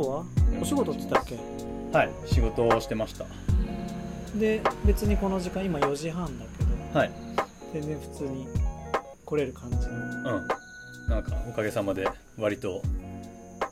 [0.00, 0.24] 今日は
[0.62, 1.36] お仕事って言ったっけ？
[1.92, 3.26] はい仕事をしてました。
[4.38, 6.64] で別にこの時間今4時半だけ
[6.94, 6.98] ど。
[6.98, 7.10] はい。
[7.74, 8.46] 全然普通に
[9.26, 9.82] 来れる感じの。
[9.82, 10.48] うん。
[11.10, 12.08] なんかおかげさまで
[12.38, 12.80] 割と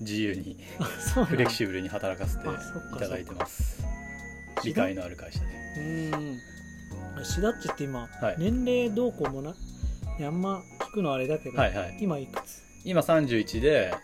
[0.00, 0.59] 自由に
[1.29, 3.82] フレキシブルに働かせていただいてます。
[4.64, 5.46] 理解のある会社で。
[5.46, 7.25] うーん。
[7.25, 8.36] しだっちって今、はい。
[8.39, 9.54] 年齢どうこうもな
[10.21, 11.96] あんま聞くのあれだけど、はいはい。
[12.03, 12.61] 今いくつ？
[12.85, 13.95] 今31で、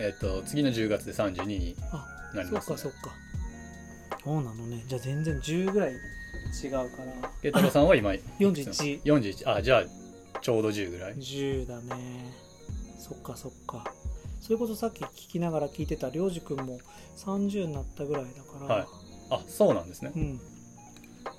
[0.00, 3.14] えっと次の10月で32にあなります、ね、そっかそっか。
[4.24, 4.84] そうなのね。
[4.86, 6.86] じゃあ全然10ぐらい違うから。
[7.42, 9.84] 慶太郎さんは今 41 41あじゃあ
[10.40, 11.14] ちょうど10ぐらい。
[11.16, 12.32] 10だね。
[12.98, 13.84] そっかそっか。
[14.40, 16.80] それこそさっき聞きながら聞いてたりょうじくんも
[17.16, 18.86] 30になったぐらいだから、はい。
[19.30, 20.12] あそうなんですね。
[20.14, 20.40] うん。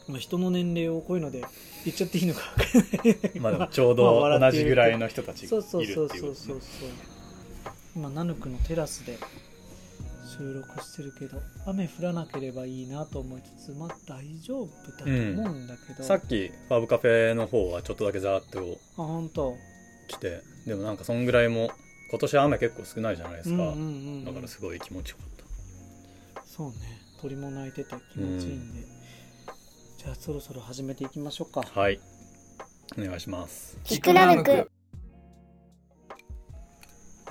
[0.08, 1.44] まあ人の年齢をこういうので
[1.86, 3.40] 言っちゃっていいのか分からない。
[3.58, 6.90] まあちょう まあど同じぐらいの人たちがそうそういるそうそうっていうことそうそう。
[6.90, 7.11] ね
[7.95, 9.17] 今ナヌクのテラスで
[10.38, 18.59] 収録してるけど雨降らなければいいなと思いつつまあ大丈夫だと思うんだけど、さっきファブカフェの方はちょっとだけざーっと
[18.97, 19.56] あ本当
[20.08, 21.72] 来てでもなんかそんぐらいも
[22.09, 23.81] 今年雨結構少ないじゃないですか、うんうんうんう
[24.22, 24.25] ん。
[24.25, 25.31] だからすごい気持ちよかっ
[26.45, 27.02] そうね。
[27.22, 28.81] 鳥も鳴いてて気持ちいいんで、
[29.97, 31.62] じゃあそろそろ始めていきましょうか。
[31.62, 32.00] たはい。
[32.97, 33.78] お願いします。
[33.84, 34.71] キクナヌク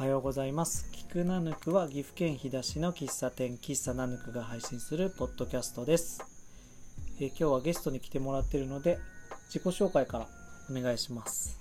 [0.00, 0.90] おはようございます。
[0.92, 6.22] キクナヌクは岐阜県飛騨市の喫茶店喫茶ナヌクが配信するポッドキャストです。
[7.20, 8.98] えー今日はゲストに来てもらっているので
[9.48, 10.26] 自己紹介から
[10.70, 11.60] お願いします。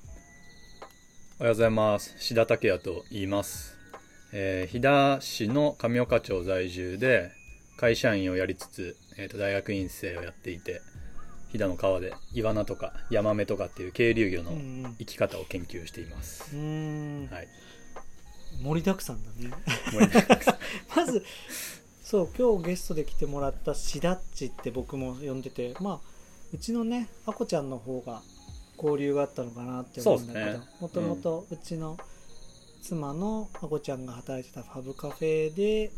[1.37, 3.75] おはようございます志田武也と言います、
[4.31, 7.31] えー飛騨市の上岡町在住で
[7.75, 10.79] 会社員をやりつつ、えーと大学院生をやっていて
[11.49, 14.51] 飛騨の川でイワナとかヤマメとかっていう渓流魚の。
[14.97, 17.47] 生き方を研究していますう、ーん、はい
[18.61, 19.53] 盛りだくさんだね。
[20.95, 21.23] まず、
[22.03, 26.09] そう、今日ゲストで来てもらったシダッチって僕も呼んでて、まあ、
[26.53, 28.21] うちのね、あこちゃんの方が
[28.77, 31.97] 交流があったのかなって思うんだけどもともとうちの
[32.81, 35.91] 妻のあこちゃんが働いてたファブカフェで、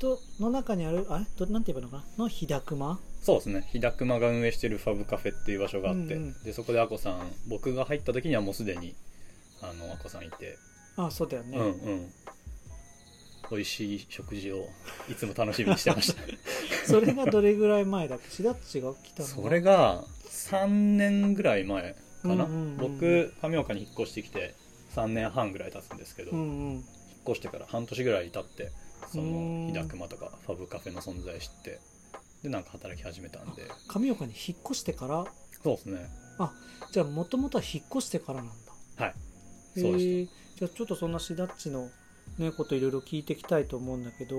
[0.00, 1.26] と、の中にある、あれ？
[1.36, 2.24] どなんて言えばいいのかな？
[2.24, 3.66] のひだくまそうですね。
[3.72, 6.42] 飛騨熊が運営してるファブカフェっていう場所があって、うんうん。
[6.42, 8.94] でそこであこさん僕が入った時にはもうすでに
[9.62, 10.58] あのあこさんいて、
[10.96, 11.58] あ、そうだよね。
[11.58, 12.12] うんうん。
[13.50, 14.68] 美味しい食事を
[15.08, 16.22] いつも楽しみにしてました。
[16.86, 18.30] それがどれぐらい前だっけ？
[18.30, 24.54] シダッチが来たのそれが3年ぐらい前かな、うんうんうん僕上岡に引っ越してきて
[24.94, 26.48] 3年半ぐらい経つんですけど、引っうん。
[26.48, 26.84] うん。
[27.26, 28.70] 越してから半年ぐらい経って
[29.12, 29.66] そうのん。
[29.68, 31.80] 日高間とかファブカフェの存在知って
[32.42, 33.62] でなんか働き始めたんで。
[33.88, 35.26] 上岡に引っ越してから、
[35.62, 36.08] そうですね。
[36.92, 38.72] じゃあもともとは引っ越してからなんだ。
[39.04, 39.14] はい。
[39.80, 41.88] そうでしへえじゃあちょっとそんなシダッチの
[42.38, 44.36] ねこといろいろ聞いていきたいと思うんだけど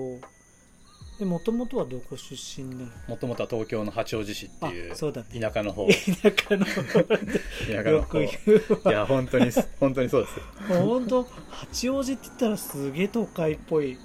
[1.24, 2.90] もともとはどこ出身なの？
[2.90, 5.40] たもともとは東京の八王子市っていうあそうだね。
[5.40, 5.86] 田舎の方。
[5.86, 7.02] 田舎の方。
[7.02, 7.40] で
[7.74, 8.20] 田舎の方。
[8.20, 8.56] よく言
[8.86, 9.50] ういや本当に
[9.80, 10.76] 本当にそうですよ。
[10.78, 11.26] わ本当？
[11.48, 13.96] 八王子って言ったらすげえ都会っぽい。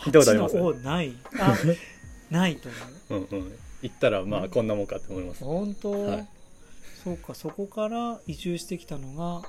[0.00, 0.56] 聞いたことあります？
[0.84, 1.14] ない？
[1.38, 1.56] あ
[2.30, 2.68] ないと
[3.08, 3.26] 思う。
[3.32, 3.52] うんうん。
[3.80, 6.28] 行ったらまうんあこんなもんかって思います、本当、はい。
[7.02, 9.48] そうかそこから移住してきたのが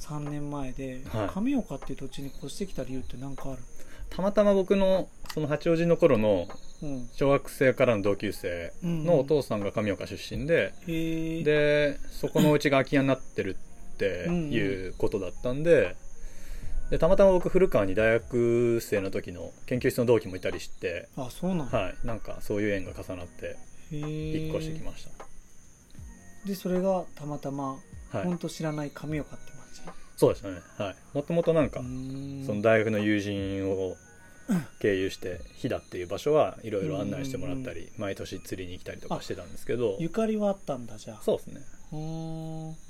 [0.00, 1.28] 3年前で、はい。
[1.40, 3.62] 上岡っていう土地に越してきた理由って何かある？
[4.10, 6.48] たまたま僕のその八王子の頃の
[6.82, 7.08] うん。
[7.14, 13.56] 小学生からの同級生のお父さんが上岡出身で、へえでそこのうちが空き家になってる
[13.94, 15.96] っていうことだったんで
[16.90, 23.56] でたまたま僕古川に大学生の時の研究室の同期もいたりして、あそうなんだ、はい、なんかそういう縁が重なって
[23.90, 25.08] 引っ越してきまし
[26.44, 27.78] でそれがたまたま
[28.12, 28.26] た、はい。
[28.26, 29.55] 本当知らない上岡って町
[30.16, 30.60] そうでしたね。
[30.78, 30.96] はい。
[31.14, 31.84] もともとなんかそ
[32.54, 33.96] の大学の友人を
[34.80, 41.22] 経由して飛騨っていう場所はいろいろ案内してもらったり毎年釣りに来たりとかしてたんですけどゆかりはあったんだじゃあ。
[41.22, 41.60] そうですね。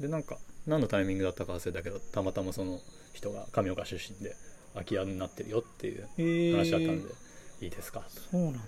[0.01, 2.79] でなんか何のタイミングだったか忘れたけどたまたまその
[3.13, 4.35] 人が上岡出身で
[4.75, 7.09] 空き家になってるよっていう話だったんで、
[7.63, 8.03] いいですか？
[8.31, 8.61] そうなんだ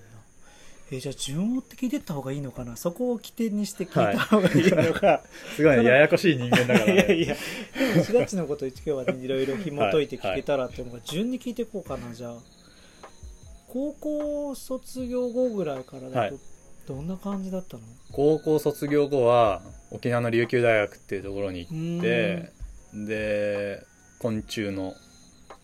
[0.90, 2.76] えーじゃあ順を追って聞いてった方がいいのかな？
[2.76, 5.22] そこを起点にして聞いた方がいいのか、
[5.54, 7.36] すごいねややこしい人間だから いやいねや。
[7.92, 12.14] でもしらっちのこと今日はね いろいろ紐解いて聞けたらっていうのが順に聞いていこうかな。
[12.14, 12.38] じゃあ
[13.68, 16.34] 高校卒業後ぐらいからだと、はい。
[16.86, 17.82] どんな感じだったの？
[18.12, 22.50] 高校卒業後は沖縄の琉球大学っていうところに行って
[22.94, 23.82] で
[24.20, 24.94] 昆虫の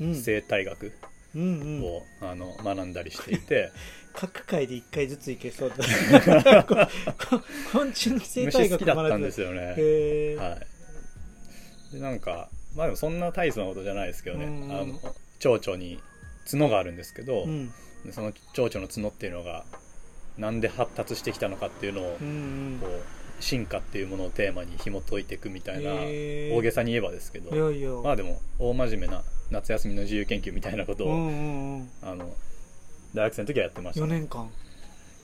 [0.00, 0.14] うん。
[0.14, 0.92] 生態学
[1.34, 1.82] うんうん。
[1.84, 3.70] を、あの学んだりしていて、
[4.14, 5.76] 各回で1回ずついけそうだ。
[7.72, 10.56] 昆虫の生態学たんですよよねは
[11.90, 11.94] い。
[11.94, 14.72] でなんかまあでもそんな大層なことじゃないですけどね、うん。
[14.72, 15.00] あの
[15.40, 16.00] 蝶々に
[16.50, 17.72] 角があるんですけど、うん。
[18.04, 19.64] でその蝶々の角っていうのが
[20.38, 22.30] なんで発達してきたのかっていうのをうんう
[22.76, 22.78] ん。
[22.80, 23.02] こう
[23.40, 25.90] 進化っていうものをテーマに紐解いていくみたいな
[26.54, 27.50] 大げさに言えばですけど。
[28.02, 31.90] まあでも大真面目な夏休みの自由研究みたいなことを、うんうんうん。
[32.02, 32.32] あの
[33.14, 34.50] 大学生の時はやってました4ね、年間。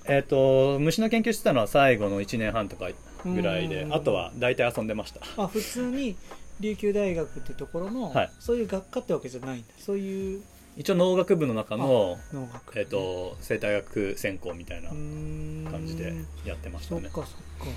[0.06, 2.88] えっ、と虫の研究してたのは最後の1年半とか
[3.24, 3.94] ぐらいでうん。
[3.94, 5.20] あとは大体遊んでました。
[5.36, 6.16] あ普通に
[6.60, 8.30] 琉球大学ってところの、はい。
[8.38, 9.66] そういう学科ってわけじゃないんだ。
[9.78, 10.42] そういう
[10.76, 16.14] 一応農学部の中の、農学えっと生態学専攻みたいな感感じで
[16.44, 17.02] やってましたね。
[17.12, 17.72] そっかそっか。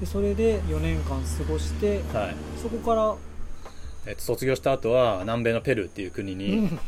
[0.00, 2.36] でそれで4年間過ごしてはい。
[2.62, 3.16] そこから
[4.06, 6.80] えっと卒業した後は南米のペルーっていう国うに、 ん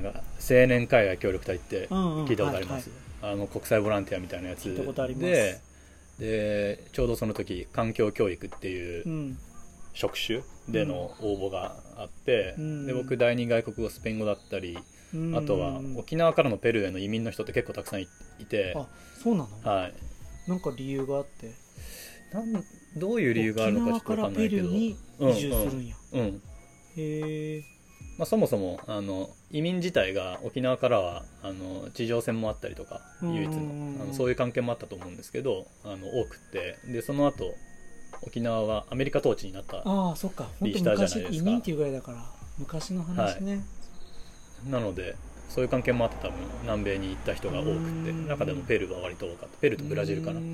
[0.00, 2.90] なんか青年海外協力隊ってうんうん聞いたことあります、
[3.22, 4.68] あの国際ボランティアみたいなやつ。
[4.68, 5.26] 聞いたことあります。
[5.26, 5.60] で
[6.18, 9.38] でちょうどその時環境教育っていううん。
[9.98, 12.86] 職種での応募があって、うん。
[12.86, 14.78] で僕第二外国語スペイン語だったり、
[15.14, 15.34] うん。
[15.34, 18.08] あとは沖縄からのペルーへの移民の人って結構たくさんい
[18.38, 18.74] いて。
[18.76, 18.86] あ
[19.22, 19.70] そうなの？
[19.70, 19.94] はい。
[20.50, 21.50] なんか理由があって。
[22.30, 22.62] なん
[22.98, 24.68] どういう理由があるのかちょっと分かんないけど。
[24.68, 26.42] 沖縄からペルーに移住するんや、うん
[26.98, 27.64] へえ
[28.18, 33.34] まあ、そもそもあの移民自体が沖縄からはあの地上戦もあったりとかうん。
[33.34, 37.54] 唯一のあのそういう関係もあったと思うんですけどあの多くってでその後
[38.22, 40.44] 沖縄はアメリカ統治になったああそっか。
[40.58, 41.28] 本当昔ないですか。
[41.30, 42.24] 移民っていうぐらいだから
[42.58, 43.62] 昔の話ね、
[44.68, 45.14] なので
[45.48, 47.78] そういう関係もあって多分南米に行った人が多くてう
[48.14, 48.26] ん。
[48.26, 49.58] 中でもペルーは割と多かった。
[49.58, 50.40] ペルーとブラジルかな。
[50.40, 50.46] そ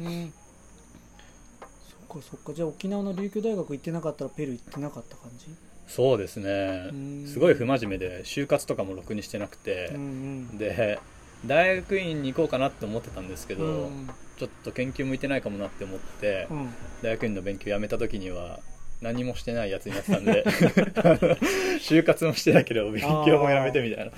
[2.19, 2.53] っかそっか。
[2.53, 5.47] じゃあ沖縄の琉球大学行ってなかったらペルー行ってなかった感じ？
[5.95, 6.89] そうですね。
[6.91, 7.27] うん。
[7.27, 9.91] すごい不真面目で就活とかもろくにしてなくて。
[9.95, 10.59] うんうん。
[10.59, 10.99] で
[11.45, 14.09] 大学院に行こうかなって思ってたんですけど、うん。
[14.39, 16.75] ちょっと研究向いてないかもなって思って、うん。
[17.03, 18.61] 大学院の勉強やめた時には
[19.03, 20.45] 何もしてないやつになってたんで。
[21.83, 24.13] 就活もしてなければ勉強もやめてみたいな。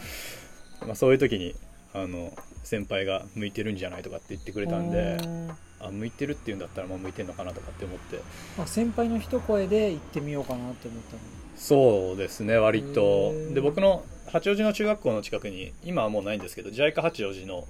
[0.86, 1.56] まあ、そういう時に
[1.92, 2.32] あの
[2.62, 5.50] 先輩が向いてるんじゃないとかって言ってくれたんでうん
[5.80, 8.20] あ向いてるっていうんだったらまあ向いてるのかなとかって思って。
[8.58, 13.32] あ先輩の一声で行ってみようかなって思ったのそうですね割と。
[13.52, 17.64] で僕の八王子の中学校の近くに今はもうないんですけど JICA 八王子の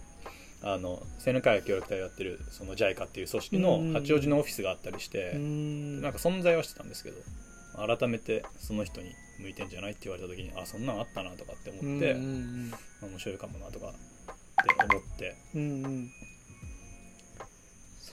[0.62, 3.92] あの青年海外協力隊をやってるその JICA っていう組織のうん。
[3.92, 7.16] 八王子のオフィスがあったりして、なんか存在はしてたんですけど
[7.76, 15.84] 改めてその人に向いてんじゃないって言われた時にあそんなんあったなとかって思って、面白いかもなとかって思って、うんうん。
[15.84, 16.10] うん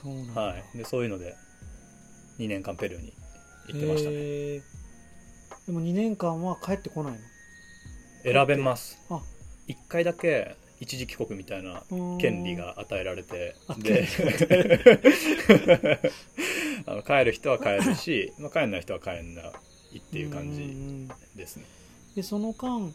[0.02, 1.36] そうはい、でそういうので
[2.40, 3.12] 2年間ペルーに
[3.68, 4.81] 行ってましたね
[5.66, 7.14] でも2年間は帰ってこない
[8.24, 8.98] 選べます。
[9.10, 9.22] のあ。
[9.68, 14.08] 1回だけ一時帰国みたいなうん権利が与えられてあで
[16.86, 19.42] あの帰る人は帰るし、まあ、帰んない人は帰んな
[19.92, 21.64] いっていう感じですね。
[22.16, 22.92] でその間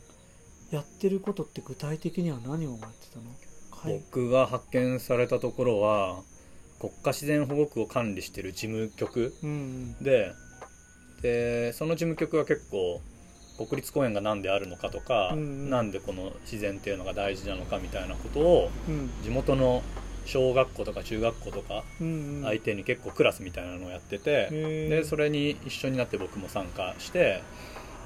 [0.72, 3.32] やってることって具体的には何をやってたの？
[3.72, 3.94] はい。
[4.12, 6.22] 僕が発見されたところは
[6.80, 10.04] 国家自然保護区を管理してる事務局うんうん
[11.22, 13.02] ででその事務局は結構
[13.58, 15.70] 国立公園が何であるのかとか、うんうん。
[15.70, 19.10] なんでこの自然っていうのが大事なのかみたいなことをうん。
[19.24, 19.82] 地元の
[20.26, 22.44] 小学校とか中学校とかうんうん。
[22.44, 24.90] 相手に結構クラスみたいなのをやってて、へー。
[24.90, 27.42] でそれに一緒になって僕も参加して、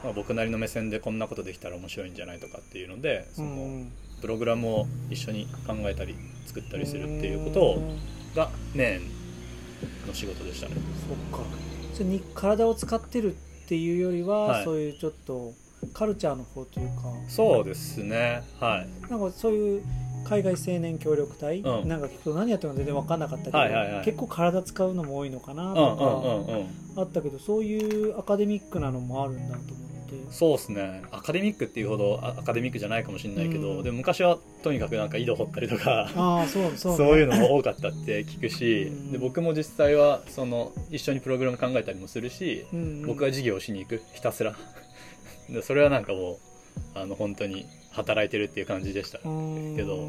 [0.04, 3.92] まあ、僕なりの目線でこんなことできたら面白いんじゃないとかっていうのでその、うんうん。
[4.22, 6.16] プログラムを一緒に考えたり
[6.46, 7.98] 作ったりするっていうことを
[8.36, 9.02] が年
[10.08, 10.76] の仕事でしたね。
[11.32, 11.46] そっか
[12.04, 14.64] に体を使ってるっていうよりは、はい。
[14.64, 15.54] そういうちょっと
[15.94, 17.04] カルチャーの方というか。
[17.28, 18.44] そうですね。
[18.60, 19.10] はい。
[19.10, 19.84] なんかそういう
[20.24, 21.88] 海外青年協力隊、うん。
[21.88, 24.06] なんか聞くと何やってるのか全然分かんなかったけど、はいはいはい。
[24.06, 26.66] 結構体使うのも多いのかなうんうんとうんうん。
[26.66, 29.91] かあったけどそういうアカデミックなのもあるんだと思って
[30.30, 31.04] そうですね。
[31.12, 33.84] アカデミックっていうほどあアカデミックじゃないかもしれないけど、うん。
[33.84, 39.12] でも昔はとにかくなんか井戸掘ったりとかああそうそう、ね、そういうのも多かったって聞くし、うん。
[39.12, 42.80] で僕も実際はその一緒にプログラム考えたりもするし、うん。
[42.80, 44.56] うん僕は授業をしに行くひたすら。
[45.50, 46.38] でそれはなんかもう
[46.96, 50.08] あの本当に働いてるっていう感じでした、うんけど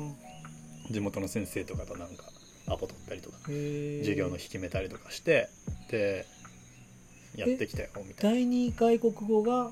[0.90, 2.25] 地元の先生とかとなんか
[2.68, 5.49] アポ取ったりとか授業の引きめたりとかして
[5.90, 6.26] で
[7.35, 9.71] やってきたよみたい第二外国語が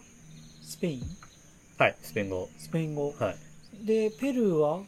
[0.71, 1.01] スペイン？
[1.01, 2.49] なはいスペイン語。
[2.57, 3.13] スペイン語。
[3.19, 3.37] はい。
[3.85, 4.83] でペルーは？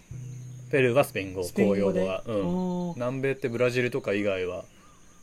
[0.70, 4.64] ペルーはスペイン語公用語は、うん、うん南米ってブラジルとか以外は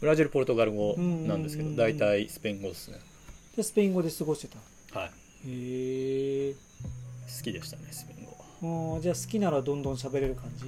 [0.02, 3.00] ブラジルポルトガル語なんですけど大体スペイン語ですね。
[3.56, 4.54] でスペイン語で過ごして
[4.94, 5.00] た？
[5.00, 5.10] はい。
[5.48, 6.60] へえ好
[7.42, 8.26] きでしたねスペイン
[8.60, 8.96] 語。
[8.96, 10.66] はじゃあ好きならどんどん喋れる感じ？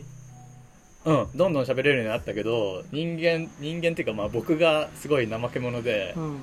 [1.03, 6.37] うんどんどん喋れるようになったけど人間人間っていうかまあ僕がすごい怠け者で、うん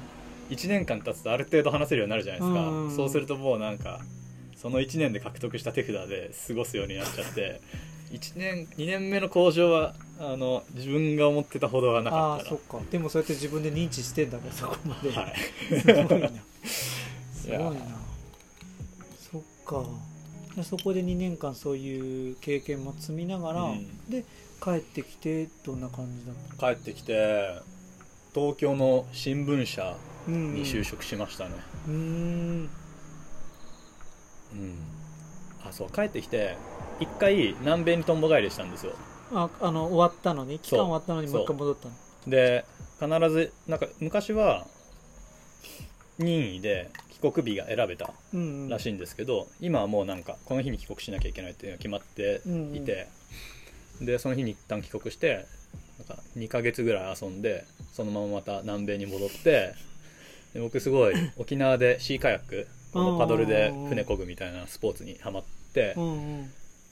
[0.48, 2.96] 1年間経つとある程度話せるようになるじゃないですか、うん。
[2.96, 4.00] そうするともうなんか
[4.56, 7.60] その1年で獲得した手札で過ごすようになっちゃって。
[8.10, 12.80] 1年2年目の向上はあの自分が思ってたほどはなあかったあそっか。
[12.90, 15.34] でもそうやって自分で認知してんだからそこまで、らはい。
[15.80, 16.30] すごいな。
[16.64, 17.64] すごいな。
[17.64, 17.72] や
[19.30, 19.84] そっか。
[20.56, 24.10] でそこで2年間そういう経験も積みながら、うん。
[24.10, 24.24] で
[24.62, 27.60] 帰ってきてどんな感じだった帰ってきて
[28.34, 31.54] 東京の新聞社うんに就職しましたね。
[31.86, 32.70] うーん。
[34.50, 34.78] うん、
[35.62, 36.56] あそう帰ってきて
[37.00, 38.92] 一回南米にとんぼ返りしたんですよ。
[39.32, 40.58] ああの終わったのに？
[40.58, 41.94] 期間終わったのにもう一回戻ったの？
[42.26, 42.64] で
[42.98, 44.66] 必ずなんか昔は
[46.18, 48.68] 任意で帰国日が選べたうんうん。
[48.68, 52.40] らしいんですけど、今はもうなんかこの日に帰国しなきゃいけないっていうのが決まって
[52.74, 53.06] いて、
[54.00, 55.46] でその日に一旦帰国して
[55.98, 59.74] なんか2ヶ月ぐらい遊んでそのまままた南米に戻って
[60.54, 65.94] で僕すごい 沖縄でシーカヤックこのパドルで船漕ぐみたいなスポーツにハマって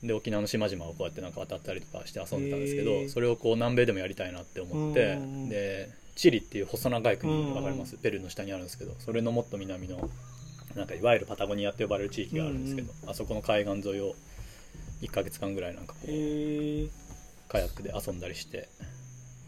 [0.02, 10.08] で沖縄の島々をこうやってなんか渡ったりとかして遊んでたんですけど、それをこう南米でもやりたいなって思って、うんでチリっていう細長い国うんわかります、ペルーの下にあるんですけどそれのもっと南の
[10.74, 14.14] なんかいわゆるパタゴニアって呼ばれる地域があるんですけど、あそこの海岸沿いを
[15.02, 16.10] 1ヶ月間ぐらいなんかこう
[17.48, 18.68] カヤックで遊んだりして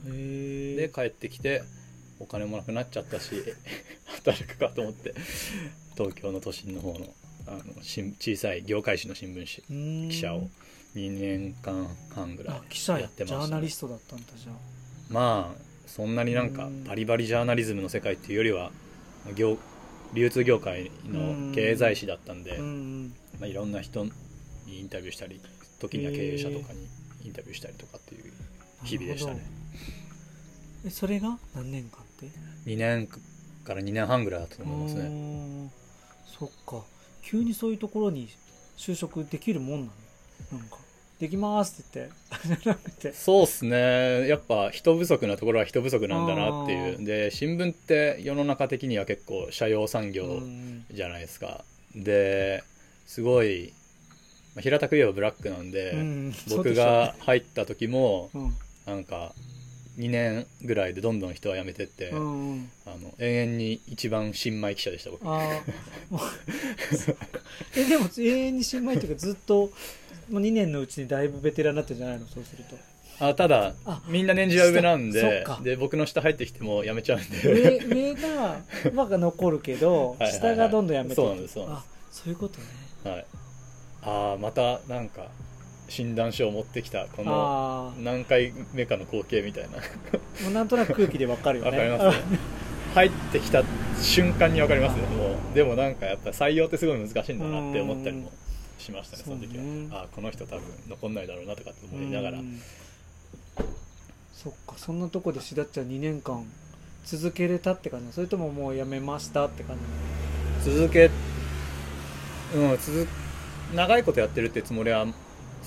[0.04, 1.62] で帰ってきて
[2.20, 3.30] お金もなくなっちゃったし
[4.06, 5.14] 働くかと思って
[5.96, 7.14] 東京の都心の方の
[7.46, 10.50] あの新小さい業界誌の新聞紙記者を
[10.94, 14.56] 2年間半ぐらあ記者いやってましたね、ャーナリストだったんだじゃあ。
[15.08, 16.84] まあそんなになんかうん。
[16.84, 18.70] バリバリジャーナリズムの世界っていうよりは
[19.34, 19.58] 業
[20.14, 22.58] 流通業界の経済誌だったんで、
[23.38, 24.12] まあ、いろんな人に
[24.80, 25.40] インタビューしたり
[25.80, 26.86] 時には経営者とかに
[27.24, 28.32] インタビューしたりとかっていう
[28.84, 29.40] 日々でしたね。
[30.86, 32.07] えそれが何年間？
[32.26, 32.36] って。
[32.66, 33.08] 2年
[33.64, 35.08] から2年半ぐらいだったと思いますね。
[35.08, 35.70] ん
[36.38, 36.84] そっか。
[37.22, 38.28] 急にそういうところに
[38.76, 39.92] 就職できるもんな
[40.52, 40.58] の？
[40.58, 40.78] なんか。
[41.18, 42.10] できますって
[42.64, 43.12] 言って。
[43.12, 44.28] そうっすね。
[44.28, 51.64] やっぱ人不足なところは人不足なんだなっていあうで新聞って世の中的には結構社用産業うんじゃないですか。
[51.96, 52.62] で
[53.06, 53.72] すごい、
[54.54, 56.34] まあ平たく言えばブラックなんで、うん。
[56.50, 58.30] 僕が入った時も
[58.86, 59.34] なんか
[59.98, 62.70] 2年ぐらいでどんどん人は辞めてって、ょううんうん。
[62.86, 65.26] あの永遠に一番新米記者でした僕。
[67.76, 69.70] えでも永遠に新米っていうかずっと
[70.30, 72.26] もう2年のうちにだいぶベテランになったんじゃないの？
[72.28, 72.76] そうすると。
[73.20, 77.38] あただあみんな年次は上なんそでで僕の下入ってきても辞めちゃうんで。
[77.88, 78.60] 上上が
[78.94, 82.66] まあ残るけどはい下がどんどんやめてそうなんですそうなんであそういうことね。
[83.04, 83.26] はい、
[84.02, 85.26] ああまたなんか
[85.88, 89.78] 診断書を持ってきたこのあ何回目かの光景みたいな。
[89.78, 91.70] あもうなんとなく空気でわかるよね。
[91.90, 92.38] わかりますね。
[92.94, 93.62] 入ってきた
[94.00, 98.32] 瞬間に分かりますねもうでもなんかやっぱ採用ってすごい難しいんだなって思ったりも
[98.78, 99.88] しましたねその時は、ね。
[99.92, 102.38] ああこの人多分残んないだろうなとかって思いながら。
[102.38, 102.60] うん。
[104.32, 106.46] そっかそんなとこでしだっちゃん2年間
[107.04, 108.12] 続けれたって感じ。
[108.12, 109.76] それとももうやめましたって感
[110.64, 110.70] じ。
[110.70, 111.10] 続け
[112.54, 113.06] うん続
[113.74, 115.06] 長いことやってるってつもりは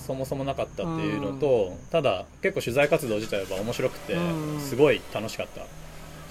[0.05, 4.59] そもそもなかったっていうのとただ結構取材活動自体は面白くてうん。
[4.59, 5.61] すごい楽しかった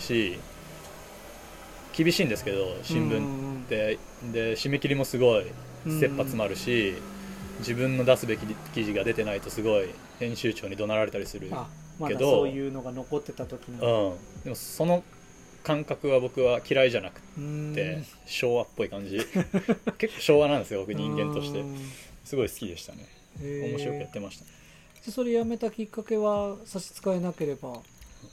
[0.03, 0.39] し
[1.93, 3.99] 厳しいんですけど新聞聞って。
[4.33, 5.47] で締め切りもすごい
[5.87, 6.95] 切羽詰まるし
[7.61, 11.51] 自分の出すべき記事が出てないとすごい編集長に怒鳴られたりする
[12.07, 14.43] けどそういうのが残ってた時うのん。
[14.45, 15.03] でもその
[15.63, 17.73] 感覚は僕は嫌いじゃなくうん。
[17.75, 19.19] て昭和っぽい感じ。
[19.99, 21.61] 結構昭和なんですよ僕人間として。
[21.61, 21.77] うん。
[22.25, 23.07] すごい好きでしたね
[23.39, 24.45] 面白くやってました。
[24.45, 24.51] ね
[25.07, 27.71] でそれやめたきっかけは差し支えなければ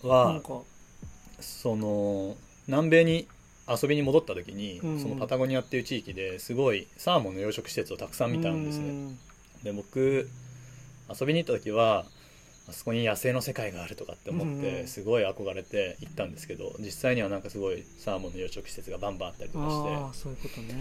[0.04, 0.62] なんはか？
[1.40, 2.36] その
[2.68, 3.28] 南米に
[3.70, 8.92] 遊びに戻った時に、うんそのパタゴニアっていう地域ですごいサーモンの養殖施設をたくさん見たんですね。
[8.92, 9.16] ね
[9.64, 10.30] で僕
[11.10, 12.06] 遊びに行った時は
[12.70, 19.96] あそこに野生の世界があるとかって思っうんてすごい憧れて行ったんですけど実際にはなんかすごいサーモンの養殖施設がバンバンあったりとかして。
[19.96, 20.76] ああそういうことね。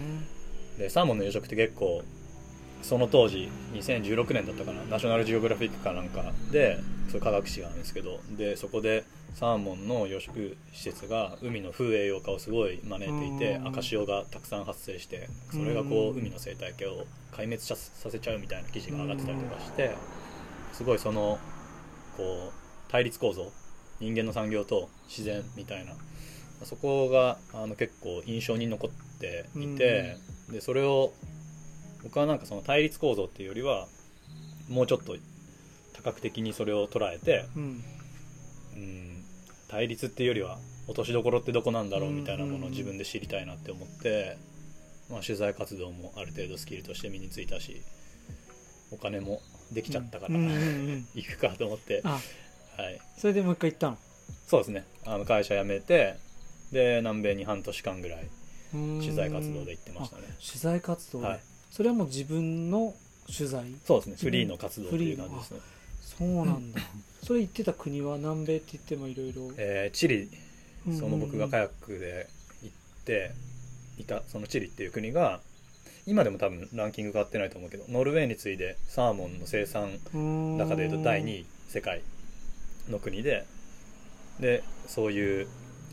[0.77, 2.03] でサーモンの養殖って結構
[2.81, 4.83] その当時2016年だったかな。
[4.83, 6.79] ナショナルジオグラフィックかなんかで
[7.11, 8.19] そう科学誌があるんですけど。
[8.31, 9.03] でそこで
[9.35, 13.67] サーモンの養殖施設が海の風栄養化をすごい招いていてうん。
[13.67, 16.19] 赤潮がたくさん発生してそれがこううん。
[16.19, 19.95] 海の生態系を壊滅ささせちゃうみたいな記事が上がってたりとかして
[20.73, 21.39] すごいその
[22.15, 23.51] こう対立構造
[23.99, 25.93] 人間の産業と自然みたいな。
[26.63, 30.17] そこがあの結構印象に残っていて、
[30.49, 31.13] でそれを
[32.07, 33.87] 僕はなんかその対立構造っていうよりは
[34.69, 35.17] もうちょっと
[35.93, 37.83] 多角的にそれを捉えて、うん。
[38.75, 39.23] うん、
[39.67, 44.37] 対立っていうよりは落としどころってどこなんだろうみたいなものをうん自分で知りたいなって思って
[45.09, 47.81] まあ、取材活動もある程度スキルとして身についたし
[48.91, 50.35] お金もできちゃったから、
[51.15, 52.21] 行くかと思って、あ
[52.77, 53.97] はい、それでもう一回行ったの？
[54.47, 54.85] そうですね。
[55.05, 56.15] あの会社辞めて
[56.71, 58.27] で南米に半年間ぐらい
[58.71, 60.23] 取取材活動で行ってましたね。
[60.45, 61.39] 取材活動で、はい
[61.77, 62.95] それはもう自分の
[63.27, 63.65] 取材？
[63.85, 64.15] そうですね。
[64.19, 65.59] フリーの活動っていう感じですね、
[66.01, 66.81] そうなんだ。
[67.21, 70.27] それ行ってた国は南米って言ってもいろいろえーチリ。
[70.97, 72.27] その僕がカヤックで
[72.63, 73.31] 行って
[73.99, 75.39] いたそのチリっていう国が
[76.07, 79.99] 今でも多分ランキング変わってないと思うけどノルウェーに次いでサーモンの生産
[80.57, 82.01] 中でいうと第2位世界
[82.89, 83.45] の国で
[84.39, 85.47] でそういう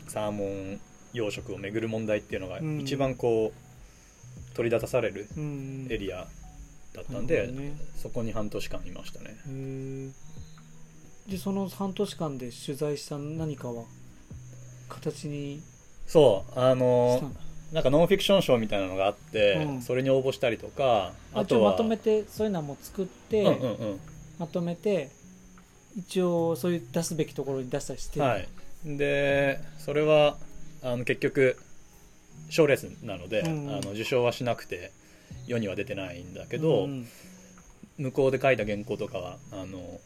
[0.07, 0.79] サーモン
[1.13, 2.79] 養殖をめぐる問題っていうのがうん。
[2.79, 3.64] 一番こう
[4.55, 5.87] 取り立たされるうん。
[5.89, 6.25] エリア
[6.93, 7.77] だったんでね。
[8.01, 9.35] そこに半年間いましたね。
[11.29, 13.83] でその半年間で取材した何かは
[14.89, 15.61] 形に
[16.05, 17.31] そうあの
[17.73, 19.81] なんかノンフィクション賞みたいなのがあって、うん。
[19.81, 23.99] それに応募したりとかああとはまとめてそういうのはもう作って、うんうんうん。
[24.39, 25.09] まとめて
[25.97, 28.19] 一応そういう出すべきところに出したりして。
[28.19, 28.47] るはい、
[28.85, 30.37] でそれは
[30.83, 31.57] あの結局
[32.49, 33.69] 賞レースなので、うん。
[33.69, 34.91] あの受賞はしなくて
[35.47, 37.07] 世には出てないんだけど、うん
[37.97, 40.01] 向こうで書いた原稿とかはあの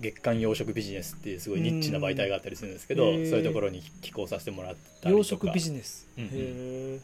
[0.00, 5.46] 月刊養殖ビジネスっていうすごいニッチな媒体があったりするんですけど、そういうところに寄稿させてもらったり養とか。
[5.46, 7.00] 殖ビジネス、うん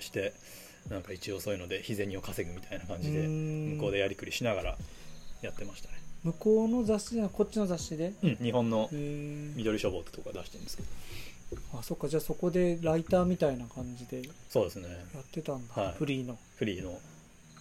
[0.00, 0.32] して
[0.88, 4.76] なんか一応そういうので日銭を稼ぐみたいな感じで向向こうでやりくりしながら
[5.42, 8.04] やってましたね、向こうの雑誌じゃこっちの雑誌で？
[8.04, 10.88] へうん、日本のえ緑書房ってとこが出してるんですけど
[11.72, 14.88] あそっかじゃあそこでライターみたいな感じでそうですね。
[15.14, 15.94] やってたんだ、はい。
[15.94, 16.38] フリーの。
[16.56, 16.98] フリーの。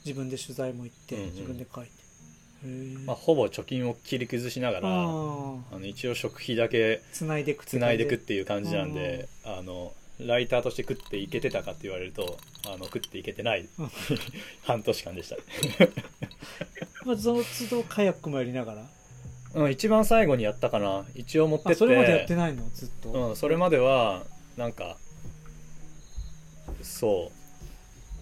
[0.06, 1.30] 自分で取材も行って、うんうん。
[1.32, 1.92] 自分で書いて。
[1.92, 13.92] へえまあ、ほぼ貯金を切り崩しながらああの一応食費だけつないでくつないでくっていう感じなんであのライターとして食っていけてたかって言われるとあの食っていけてないうん。
[14.64, 15.36] 半年間でした、
[17.06, 18.90] まあ、その都度カヤックもやりながら
[19.56, 21.06] うん、一番最後にやったかな。
[21.16, 21.72] 一応持ってって。
[21.74, 22.64] あそれまでやってないの？
[22.74, 24.24] ずっと、うん、それまでは
[24.58, 24.98] なんか
[26.82, 27.32] そ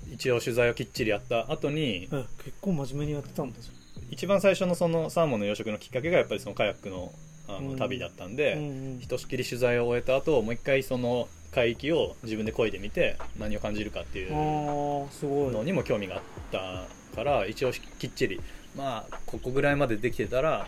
[0.08, 0.14] う。
[0.14, 1.50] 一応取材をきっちりやった。
[1.52, 3.72] 後にえ結構真面目にやってたんだじ
[4.10, 7.14] 一番最初のそのサーモンの養殖のきっかけがやっぱりそのカヤックの
[7.48, 7.78] あのうん。
[7.78, 9.00] 旅だったんゃで、んうんうん。
[9.00, 15.52] ひとしきり取材を終えた後もう一回その海域を自分で漕いでみて何を感じるかっていうああすごい。
[15.54, 18.42] のにも興味があったから一応きっちり。
[18.76, 20.66] まあここぐらいまでできてたら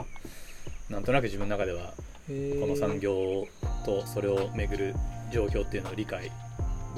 [0.89, 1.93] なんとなく自分の中では
[2.28, 3.48] この産業
[3.86, 4.96] とそれをめぐる
[5.32, 6.32] 状況っていうのを理解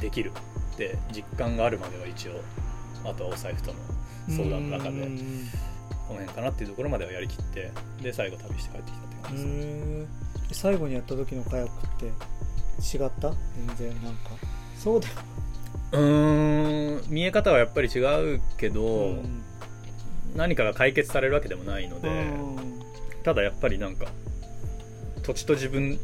[0.02, 0.32] できる
[0.74, 2.41] って実感があるまでは一応
[3.04, 3.80] あとはお財布との
[4.30, 5.48] 相談の中でうん。
[6.08, 7.71] この辺かなっていうところまではやりきって
[8.02, 10.06] で最後旅して帰ってきたって感じで
[10.54, 12.06] す最後にやった時のカヤックって
[12.98, 13.34] 違った？
[13.76, 14.30] 全然なんか。
[14.78, 15.13] そうだよ、
[15.93, 17.12] うーん。
[17.12, 19.41] 見え方はやっぱり違うけど、うん。
[20.36, 22.10] 何かが解決されるわけでもないので、
[23.26, 24.06] ただやっぱりなんか
[25.24, 26.00] 土地と自分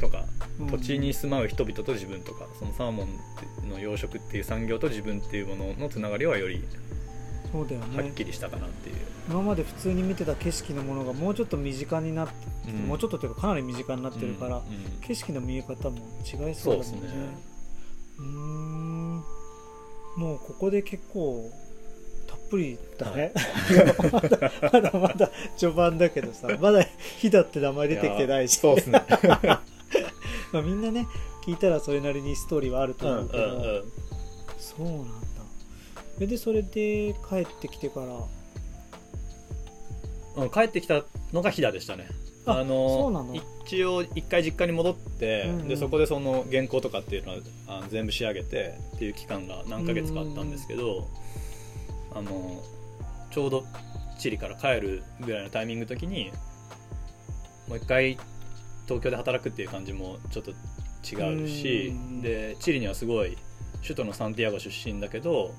[0.00, 0.24] とか
[0.58, 0.66] うん。
[0.68, 3.06] 土地に住まう人々と自分とかそのサーモ
[3.66, 6.64] ンの養殖っていう産業と自分っていうもののつながりはより
[7.52, 8.96] そうだよはっねきりしたかなっていう、
[9.28, 12.34] 今まで普通に見てた景色のものがもうちょっと身近になって、
[12.68, 12.88] うん。
[12.88, 15.00] もうちょっとっていうかかなり身近になってるから、うんうん。
[15.02, 16.54] 景色の見え方も違いそうだもんね。
[16.62, 17.00] そうですね。
[18.18, 19.24] うーん。
[20.16, 21.48] もうここで結構
[22.50, 23.32] ぷりだね、
[24.12, 26.84] まだまだまだ序盤だけどさ まだ
[27.18, 28.56] ヒダって名前出てきてないし。
[28.56, 29.02] やそうですね。
[30.52, 31.06] まあみんなね
[31.44, 33.84] 聞いたらそれなりにストーリーはあるとうんうん思うけど、うん。
[34.58, 35.08] そうなんだ。
[36.20, 38.06] えでそれで帰ってきてから？
[40.36, 42.08] うん帰ってきたのが飛騨でしたね。
[42.46, 43.34] あのの？
[43.66, 45.68] 一応一回実家に戻って、うんうん。
[45.68, 51.08] でそこでその原稿とかっていうのはあの全部仕上げてっていう期間が何ヶ月かあったんですけど、
[52.14, 52.62] あの
[53.30, 53.64] ちょうど
[54.18, 56.32] チリから帰るぐらいのタイミングの時に
[57.68, 58.18] もう一回
[58.86, 62.22] 東京で働くっていう感じもちょっと違うし、うん。
[62.22, 63.36] でチリにはすごい
[63.82, 65.54] 首都のサンティアゴ出身だけど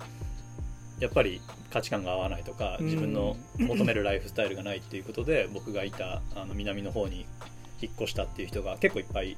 [1.00, 1.42] やっぱり
[1.72, 2.86] 価値観が合わないとかうん。
[2.86, 7.26] 自分の 求めるライフスタイルがないっていうことで僕がいたあの南の方に
[7.82, 9.38] 引っ越したっていう人が結構いっぱい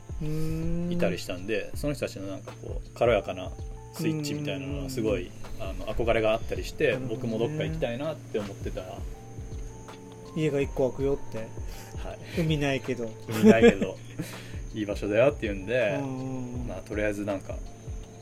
[0.91, 3.51] いたりしたんで、その人たちのなんかこう軽やかな
[3.97, 8.99] スイッチみたいなのはすごいあの憧れがあったりして、僕もどっか行きたいなって思ってた、は
[10.35, 11.47] 家が1個空くよって。
[12.37, 13.09] い、海ないけど。
[13.27, 13.97] 見ないけど
[14.73, 17.55] いい場所だよっていうんで、うんまあ、とりあえずなんか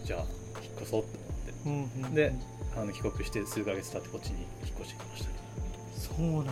[0.05, 0.19] じゃあ
[0.61, 1.17] 引っ越そうって
[1.65, 1.97] 思って。
[1.97, 2.33] うんうんで
[2.77, 5.35] あの帰国して数ヶ月経ってこっちに引っ越してきましたね。
[5.95, 6.51] そうなんだ。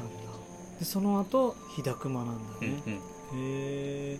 [0.79, 2.99] でその後飛騨熊なんだね、うんうん。
[2.99, 4.17] へえ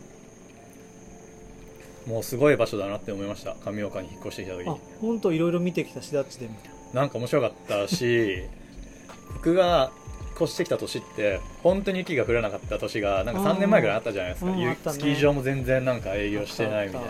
[2.08, 3.56] もうすごい場所だなって思いました。
[3.66, 4.68] 上岡に引っ越してきた時。
[4.68, 6.56] あ本当いろいろ見てきたしだっちでも。
[6.94, 8.44] なんか面白かったし
[9.34, 9.92] 僕が
[10.36, 14.78] 越してきた年って本当に雪が降らなかった年がなんか3年前ぐらいあったじゃないですか、ゆうんね。
[14.86, 17.10] スキー場も全然なんか営業してないみたいな。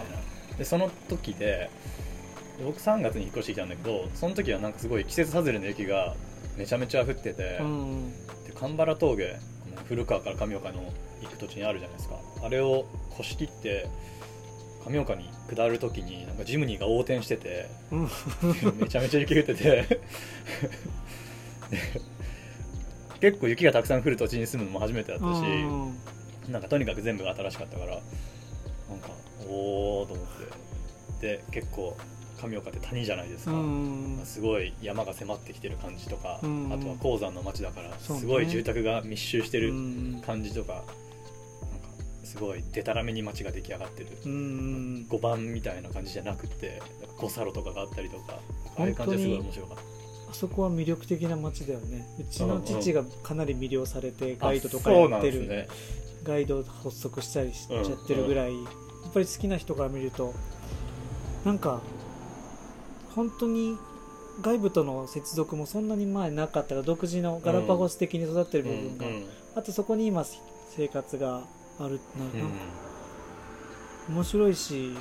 [0.57, 1.69] でその時で
[2.63, 6.15] 僕3月に引っ越してきたんだけどその時はなんかすごい季節外れの雪が
[6.57, 8.13] めちゃめちゃ降ってて、うん
[8.45, 9.35] で神原峠
[9.87, 10.83] 古川から上岡の
[11.21, 12.15] 行く土地にあるじゃないですか。
[12.43, 12.85] あれを
[13.19, 13.87] 越し切って
[14.87, 18.09] 上岡に下る時になんかジムニーが横転しててうん。
[18.79, 19.63] めちゃめちゃ雪降ってて。
[21.69, 22.01] で
[23.19, 26.51] 結構雪がたくさん降る土地に住むのも初めてだったし、うん。
[26.51, 28.01] なんかとにかく全部が新しかったからなん
[28.99, 29.09] か
[29.47, 30.25] おおと思っ
[31.21, 31.37] て。
[31.37, 31.95] で結構
[32.43, 34.21] 上岡って谷じゃないですか、うん。
[34.25, 36.73] すごい山が迫ってきてる感じとか、うん。
[36.73, 39.73] あとは鉱山の町だからすごい住宅が密集してるう
[40.17, 40.21] ん。
[40.25, 40.83] 感じとか
[42.33, 46.81] すごいでたらめに街が出来上がってる、うん5番みたいな感じじゃなくて
[47.19, 48.39] 五サロとかがあったりとか。
[48.75, 49.83] ああいう感じですごい面白かった。
[50.31, 52.07] あそこは魅力的な街だよね。
[52.19, 55.67] うちの父がかなり魅了されてガイドとかやってる、ね。
[56.23, 58.69] ガイド発足したりしちゃってるぐらい、や
[59.09, 60.33] っぱり好きな人から見ると
[61.45, 61.81] なんか
[63.13, 63.77] 本当に
[64.41, 69.23] 外部との接続もそんなに前なかったら独自のガラパゴス的に育ってる部分が、うんうん。
[69.53, 70.25] あとそこに今
[70.75, 71.43] 生活が
[71.83, 72.39] あるってなるうん。
[72.41, 72.55] なんか
[74.09, 74.95] 面白いし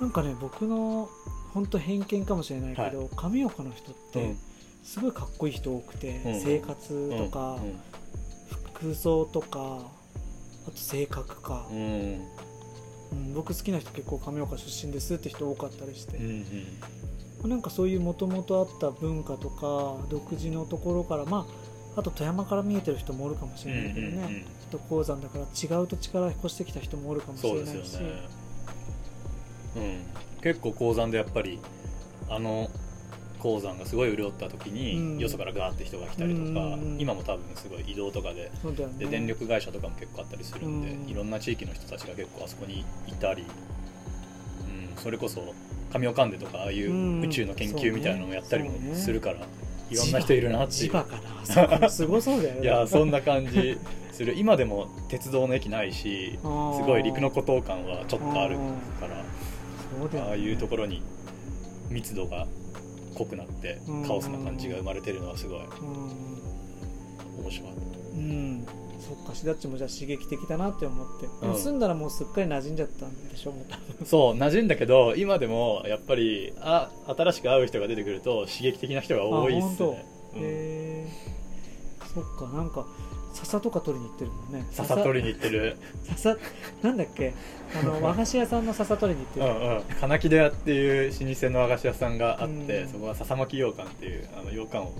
[0.00, 1.08] なんかね僕の
[1.54, 4.38] 本当偏見かもしれないけど、上岡の人ってうん。
[4.82, 6.40] すごいかっこいい人多くて、うん。
[6.40, 7.80] 生活とか、うん。
[8.74, 9.90] 服装とか
[10.66, 11.76] あと性格か、うん。
[11.78, 16.16] うん僕好きな人結構上岡出身ですって人多かったりして。
[16.16, 16.44] うん
[17.44, 17.50] う、ん。
[17.50, 21.61] なんかそういうもともとあった文化とか独自のところからまあ
[21.94, 24.40] あと富山から見えてる人もおるかもしれないけどね、うんうんうん。
[24.40, 27.72] あと鉱山だから違う土地から引っ越してきた人もおるかもしれないし。
[27.72, 28.06] ですよね、
[29.76, 31.60] うん、結構鉱山でやっぱり
[32.28, 32.70] あの
[33.38, 35.18] 鉱山がすごい潤った時に、うん。
[35.18, 38.50] よそからガーって人が来たりとか、うん今も多分すごい移動とかでね。
[38.98, 41.08] で電力会社とかも結構あったりするんで、うん。
[41.08, 45.42] いろんな地域の人たちが結構あそこにいたり、うん、それこそ
[45.92, 49.40] 神岡んでとかああいううん宇宙の研究みたいなのもやったりもするから、
[49.92, 50.90] いろんな人いるなっていう。
[50.90, 51.06] か
[51.80, 51.88] な。
[51.88, 52.62] すごそうだよね。
[52.62, 53.78] いやそんな感じ
[54.12, 54.34] する。
[54.36, 58.56] 今でも鉄道の駅ないしすごい陸の孤島感はちょっとある
[59.00, 59.22] からね。
[60.28, 61.02] ああいうところに
[61.90, 62.46] 密度が
[63.14, 64.04] 濃くなってうん。
[64.06, 67.44] カオスな感じが生まれてるのはすごいうん。
[67.44, 67.74] 面白かっ
[68.14, 68.66] うん
[69.02, 71.54] そっかしだっちもじゃあ刺激的だなって思って、ん。
[71.54, 73.64] 住んだらもうすっかり馴染んじゃったんでしょも
[74.00, 80.40] うそう馴染んだけど今でもやっぱりあ新しく会う人が出てくると刺激的な人が多いっすあね、うん。
[80.40, 81.08] へえ
[82.14, 82.86] そっかなんか
[83.34, 84.66] 笹とか取りに行ってるもんね。
[84.72, 85.78] 笹取りに行ってる。
[86.04, 86.36] 笹
[86.82, 87.32] なんだっけ？
[87.80, 89.82] あの 和菓子屋さんの笹取りに行ってる、うんうん。
[89.98, 92.88] 金木戸屋っていう老舗の和菓子屋さんがあって、うん。
[92.92, 94.92] そこは笹巻羊羹っていうあの羊羹を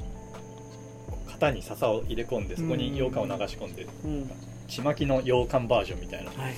[1.43, 4.31] 型に笹を入れ込んでそこに羊羹を流し込んでうん。
[4.69, 6.31] ちまきの羊羹バージョンみたいな。
[6.31, 6.55] はいはい。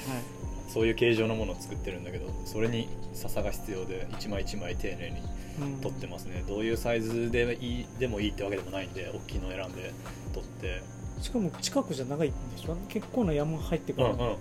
[0.68, 5.18] そういう形状のものを作ってるんだけどそれに笹が必要で一枚一枚丁寧に
[5.62, 5.80] うん。
[5.80, 9.92] 取ってますね、どういうサイズでいいでもいいってわけでもないんで大きいの選んで
[10.34, 10.82] 取って。
[11.20, 12.76] しかも近くじゃ長いんでしょ？
[12.88, 14.36] 結構な山入ってくる、うんうん。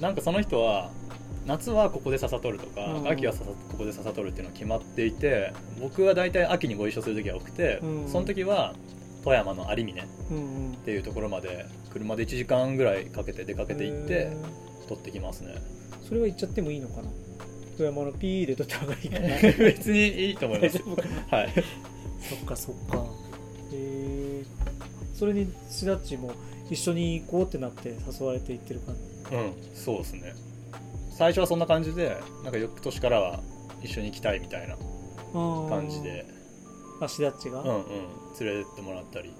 [0.00, 0.90] なんかその人は
[1.46, 3.08] 夏はここで笹取るとか、うん。
[3.08, 8.08] 秋は笹ここで笹取るっていうのが決まっていて僕は大体秋にご一緒する時が多くて、うん。
[8.08, 8.74] その時は
[9.26, 10.04] 富山の有峰っ
[10.84, 14.36] ていうところまで車で1時間ぐらいかけて出かけて行ってへ
[14.88, 15.54] 取ってきますね。
[16.04, 17.08] ーそれは言っちゃってもいいのかな？
[17.76, 19.28] 富山のピーで取った方がいいかな。
[19.58, 20.78] 別にいいと思います
[21.28, 21.52] はい。
[22.20, 22.98] そっかそっか。
[22.98, 23.02] へ
[23.72, 24.44] え
[25.12, 26.30] それにしだっちも
[26.70, 28.94] 一緒に行こうってなって誘われて行ってる感
[29.28, 29.34] じ？
[29.34, 30.34] うんそうですね。
[31.10, 33.40] 最初はそんな感じでなんか翌年からは
[33.82, 34.76] 一緒に行きたいみたいな
[35.68, 36.35] 感じで
[37.00, 37.84] あしだっちが、うんうん。
[38.40, 39.32] 連れてってもらったり。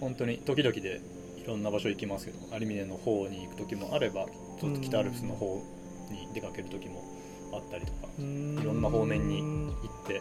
[0.00, 1.00] 本当に時々で
[1.36, 4.26] いろんな場所行きますけど有峰の方に行く時もあれば
[4.60, 5.62] ちょっと北アルプスの方
[6.10, 7.04] に出かける時も
[7.52, 9.72] あったりとかいろんな方面に行
[10.04, 10.20] って。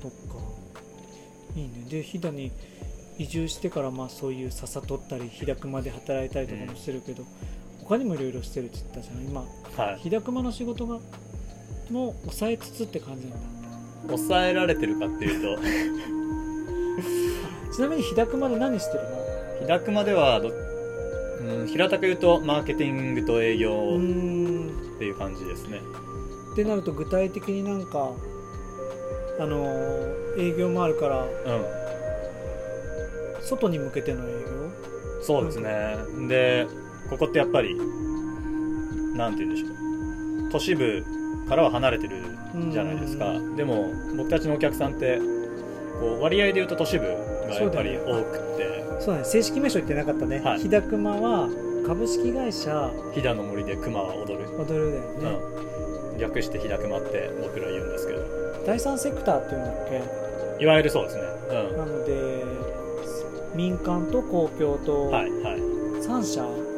[0.00, 0.16] そっか。
[1.54, 1.84] いいね。
[1.88, 2.50] で飛騨に
[3.18, 7.24] 移住してからまあそういう笹取ったり飛騨熊で働いたりとかもしてるけど、
[7.82, 9.24] 他にもいろいろしてるって言ったじゃん。
[9.24, 9.46] 今は
[9.92, 9.98] い。
[10.00, 10.98] 飛騨熊の仕事が
[11.90, 13.55] もう抑えつつって感じなんだ
[14.08, 15.62] 抑えられてるかっていうと。
[17.72, 19.10] ちなみに飛騨熊で何してるの？
[19.60, 20.52] 日高まではど、う
[21.64, 23.98] ん、平たく言うとマーケティングと営う業
[24.94, 25.80] っていう感じですね。
[26.52, 28.10] ってなると具体的になんか
[29.38, 31.28] あのー営業もあるからうん。
[33.42, 34.38] 外に向けての営業？
[35.22, 35.96] そうですね。
[36.28, 36.66] で
[37.10, 37.76] ここってやっぱり
[39.14, 39.70] なんて言うんでしょう。
[40.50, 41.04] 都市部
[41.48, 42.16] からは離れてる
[42.70, 45.18] じゃないですか、でも僕たちのお客さんって
[46.00, 48.84] こう割合でいうと都市部がやっぱり多くて。
[49.00, 49.24] そうだね。
[49.24, 50.60] 正式名称言ってなかったね、はい。
[50.60, 51.48] 飛騨熊は
[51.86, 52.90] 株式会社。
[53.14, 55.38] 飛騨の森で熊は踊る、踊るだよね、
[56.12, 58.20] うん、略して飛騨熊って僕ら言うんですけど。
[58.66, 59.74] 第三セクターっていうんだっ
[60.58, 60.64] け？
[60.64, 62.42] いわゆるそうですね、うなので
[63.54, 66.02] 民間と公共とん、はいはい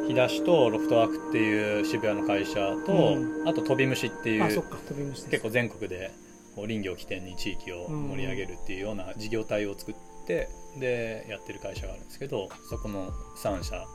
[0.09, 6.11] 3社、飛騨市とロフトワークっていう渋谷の会社と、うあと飛び虫っていあそうっか飛び虫結構全国で
[6.55, 9.95] 林業起点に地域を盛り上げるっていうような事業体を作っ
[10.25, 13.85] てでやってる会社があるんですけどそこの3社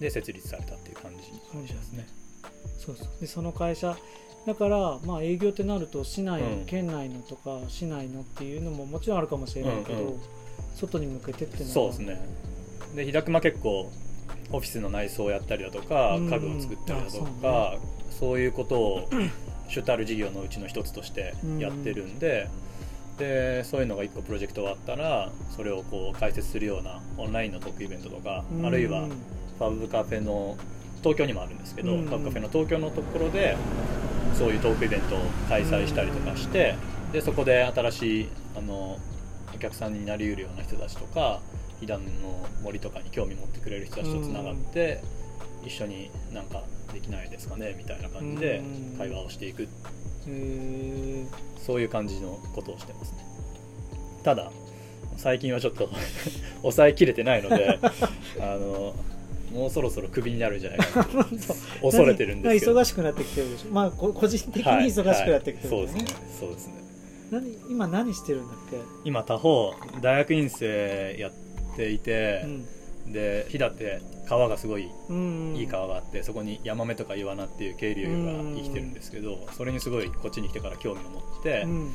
[0.00, 2.06] で設立されたっていう感じですね。
[2.78, 3.96] そうそうでその会社
[4.46, 10.20] だからまあ営業ってなると市内、うん県内のとか市内のっていうのももちろんあるかもしれないけど、うんうん
[10.76, 12.20] 外に向けてっていうのはそうですね
[12.94, 13.90] で日高結構
[14.52, 16.30] オフィスの内装をやったりだとかうん。
[16.30, 17.78] 家具を作ったりだとあか、
[18.10, 19.08] そういうことを
[19.68, 22.48] 主たる事業のうちの一つとしてやってるんで,、
[23.18, 28.66] でそういうのが1個プロジェクト終わったらそれをこう解説するようなオンラインのトークイベントとか、うん。
[28.66, 29.06] あるいは
[29.58, 30.56] ファブカフェの
[30.98, 32.06] 東京にもあるんですけど、うん。
[32.06, 33.56] ファブカフェの東京のところで
[34.34, 36.74] そういうトークイベントを開催したりとかして、
[37.12, 38.98] でそこで新しいあの
[39.54, 41.40] お客さんになりうるような人たちとか
[41.80, 42.00] 飛騨の
[42.62, 45.02] 森とかに興味持ってくれる人たちとつながって、
[45.64, 46.62] 一緒になんか
[46.92, 48.98] できないですかねみたいな感じでうん。
[48.98, 49.68] 会話をしていく。
[50.28, 51.26] へ
[51.64, 53.18] そういう感じのことをしてますね。
[54.22, 54.50] ただ
[55.16, 55.88] 最近はちょっと
[56.62, 57.78] 抑えきれてないので
[58.40, 58.94] あの
[59.52, 61.10] もうそろそろクビになるんじゃないかなと。
[61.20, 62.74] ー 恐れてるんですけど。
[62.74, 63.70] 何忙しくなってきてるでしょ。
[63.72, 64.86] まあこ個人的にはい。
[64.86, 66.20] 忙しくなってきてるはいんだよね,、そうですね。
[66.40, 66.74] そうですね。
[67.30, 68.76] 何今何してるんだっけ？
[69.04, 71.49] 今他方大学院生やって
[71.88, 72.44] いて、
[73.06, 74.90] で飛騨って川がすごい
[75.56, 81.90] いい川があってそこにヤマメとかイワナっていう渓流が生きてるんですけどそれにすごいこっちに来てから興味を持ってうん。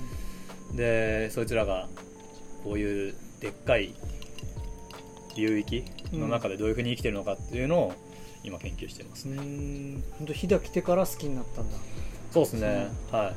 [0.75, 1.87] でそいつらが
[2.63, 3.93] こういうでっかい
[5.37, 7.93] 流域の中でどういうふうに生きてるのかっていうのを
[8.43, 10.03] 今研究してますうね、ん。
[10.17, 11.77] 本当飛騨来てから好きになったんだ。
[12.31, 12.87] そうですね。
[13.11, 13.33] は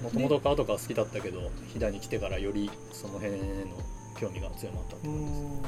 [0.00, 0.02] い。
[0.04, 3.76] もともと川とか好きだったけど飛騨に来てからよりその辺への
[4.14, 5.18] 興味が強まったってです。
[5.18, 5.62] ん。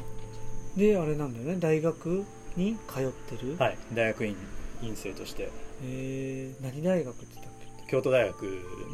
[0.76, 1.56] であれなんだよね。
[1.58, 2.24] 大学
[2.56, 3.78] に通ってる、はい。
[3.92, 4.36] 大学院
[4.82, 5.50] 院生として。
[5.82, 7.52] えー、何大学って言ったっ
[7.86, 7.90] け？
[7.90, 8.42] 京都大学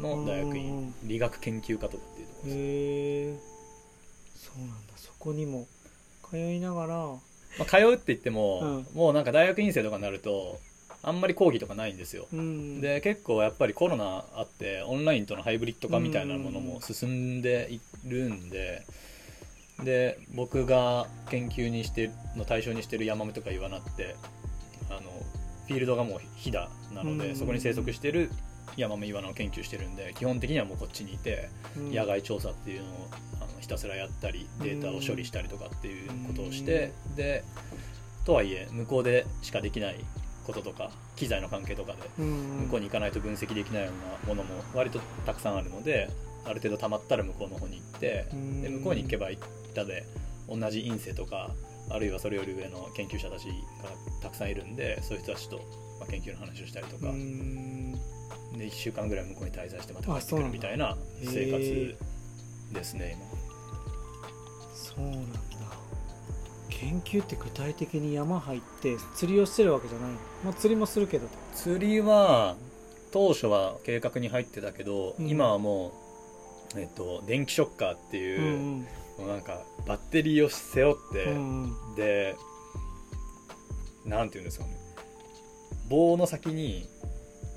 [0.01, 0.57] の大学うん。
[0.57, 2.59] 院理学研究科とかっていうところです、へ
[3.29, 3.39] え
[4.35, 4.93] そうなんだ。
[4.97, 5.67] そこにも
[6.29, 6.95] 通いながら。
[6.95, 7.19] ま
[7.61, 8.87] あ、通うって言っても、うん。
[8.95, 10.59] もうなんか大学院生とかになると
[11.01, 12.27] あんまり講義とかないんですよ。
[12.33, 12.81] うん。
[12.81, 18.85] で結構やっぱりコロナあってオンラインとのハイブリッド化みたいなものも進んでいるんで
[19.83, 24.15] で僕が研究にしての対象にしてるヤマメとかイワナって
[24.89, 25.01] あの
[25.67, 27.35] フィールドがもう飛騨なので、うん。
[27.35, 28.29] そこに生息してる
[28.75, 31.91] ヤマメイワナを研究してるんで基本的にはもうこっちにいて、うん。
[31.91, 37.43] 野外調査っていうのをあのひたすらやったりデータを処理したりとかっていうことをして、で
[38.25, 40.03] とはいえ向こうでしかできない
[40.45, 42.63] こととか機材の関係とかでうん。
[42.65, 43.91] 向こうに行かないと分析できないよ
[44.25, 46.09] うなものも割とたくさんあるので
[46.45, 48.61] ある程度溜まったら向こうの方に行ってうん。
[48.61, 50.05] で向こうに行けば行ったで
[50.49, 51.51] 同じ院生とか
[51.89, 53.53] あるいはそれより上の研究者たちが
[54.21, 55.57] たくさんいるんでそういう人たちと、
[55.99, 57.93] まあ、研究の話をしたりとか、うん。
[57.93, 57.99] で
[58.65, 61.97] 1週間ぐらい向こうに滞在してまた帰ってくるみたいな生活
[62.71, 63.17] ですね
[64.73, 65.39] そうなんだ。
[66.69, 70.17] 研究って具体的に山入って釣りをしてるわけじゃないの？
[70.43, 72.55] まあ釣りもするけど今釣りは
[73.11, 75.29] 当初は計画に入ってたけど、うん。
[75.29, 75.91] 今はもう、
[76.75, 78.87] えっと、電気ショッカーってういう、ん。
[79.17, 81.95] もうなんかバッテリーを背負って、うんうん。
[81.95, 82.35] で
[84.05, 84.75] なんていうんですかね。
[85.89, 86.89] 棒の先に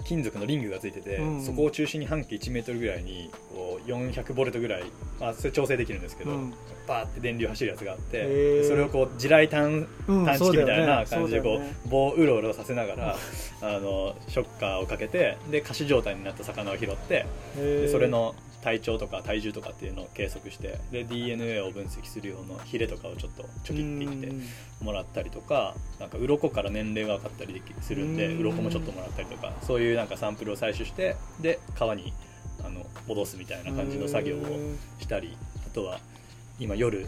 [0.05, 4.85] 金属のリングがついてて、うんそこを中心に半径1メートルぐらいにこう400ボルトぐらい、
[5.18, 6.55] まあ、それ調整できるんですけど、うん。
[6.87, 11.74] バーって電流走るやつがあって、それをこう地雷探うん探知機みたいな感じでこうそうだよね。
[11.88, 13.16] 棒をうろうろさせながら
[13.62, 17.26] あのショッカーをかけてで仮死状態になった魚を拾って
[17.57, 24.42] でそれの体長とか体重とかっていうのを計測してで DNA を分析する用のヒレとかをちょっとちょきっていってうん。
[24.81, 28.40] もらったりとかなんか鱗から年齢が分かったりするんでうん。
[28.40, 32.12] 鱗もちょっともらったりとかそういうなんかサンプルを採取してで川に
[32.64, 34.40] あの戻すみたいな感じの作業を
[34.98, 36.00] したりあとは
[36.59, 37.07] 今夜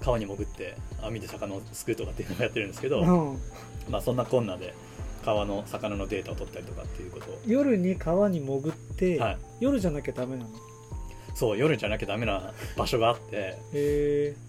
[0.00, 3.38] 川に潜って網で魚をすくうとかっていうのをやってるんですけど、うん。
[3.88, 4.74] まあそんなこんなで
[5.24, 7.40] 川の魚のデータを取ったりとかっていうことを。
[7.46, 9.38] 夜に川に潜って、はい。
[9.60, 10.50] 夜じゃなきゃダメなの？
[11.36, 13.58] そう夜じゃなきゃダメな場所があって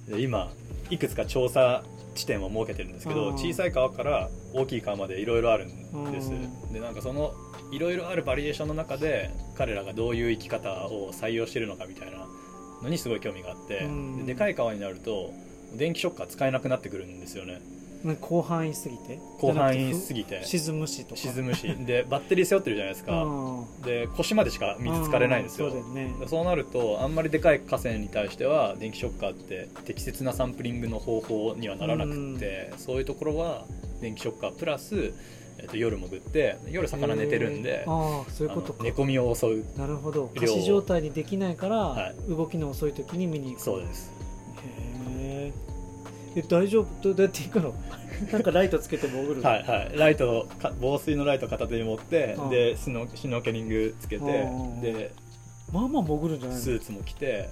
[0.08, 0.52] で今
[0.90, 1.84] いくつか調査
[2.16, 3.34] 地点を設けてるんですけどうん。
[3.36, 6.32] 小さい川から大きい川までいろいろあるんです。
[6.32, 6.74] うん。
[6.74, 7.34] でなんかその
[7.72, 12.26] いろいろあるバリエーションの中で彼らがどういう生き方を採用してるのかみたいな
[12.82, 14.18] のにすごい興味があってうん。
[14.26, 15.32] ででかい川になると
[15.76, 17.62] 電気ショッカー使えなくなってくるんですよねね
[18.16, 19.20] 広範囲すぎて？
[19.40, 20.44] 広範囲すぎぎて。
[20.44, 21.06] 沈むし。
[21.06, 21.68] とか沈むし。
[21.86, 23.24] でバッテリー背負ってるじゃないですか。
[23.24, 23.82] うん。
[23.84, 25.68] で腰までしか水浸かれないんですよ。
[25.68, 26.14] うんそうね。
[26.20, 33.66] でそうなるとあんまりでかい河川に対しては電気ショッカーって適切なサンプリングの方法にはならなくってそういうところは
[34.02, 35.14] 電気ショッカープラス、
[35.60, 37.92] えっと夜潜って夜魚寝てるんでへー。
[37.92, 40.32] ああそういうこと寝込みを襲うなるほど。
[40.36, 43.62] 量仮死状態にできないから、は動きの遅い時に見に行く。
[43.62, 44.12] そうです。
[44.12, 44.17] へ
[46.38, 46.86] ええ大丈夫？
[47.02, 47.74] どどうやって行くの？
[48.32, 49.98] なんかライトつけて潜るはいはい。
[49.98, 52.50] ライトか防水のライト片手に持ってうん。
[52.50, 55.12] でシュノシュノーケリングつけてうんで
[55.72, 56.64] まあまあ潜るんじゃないの？
[56.64, 57.50] スーツも着て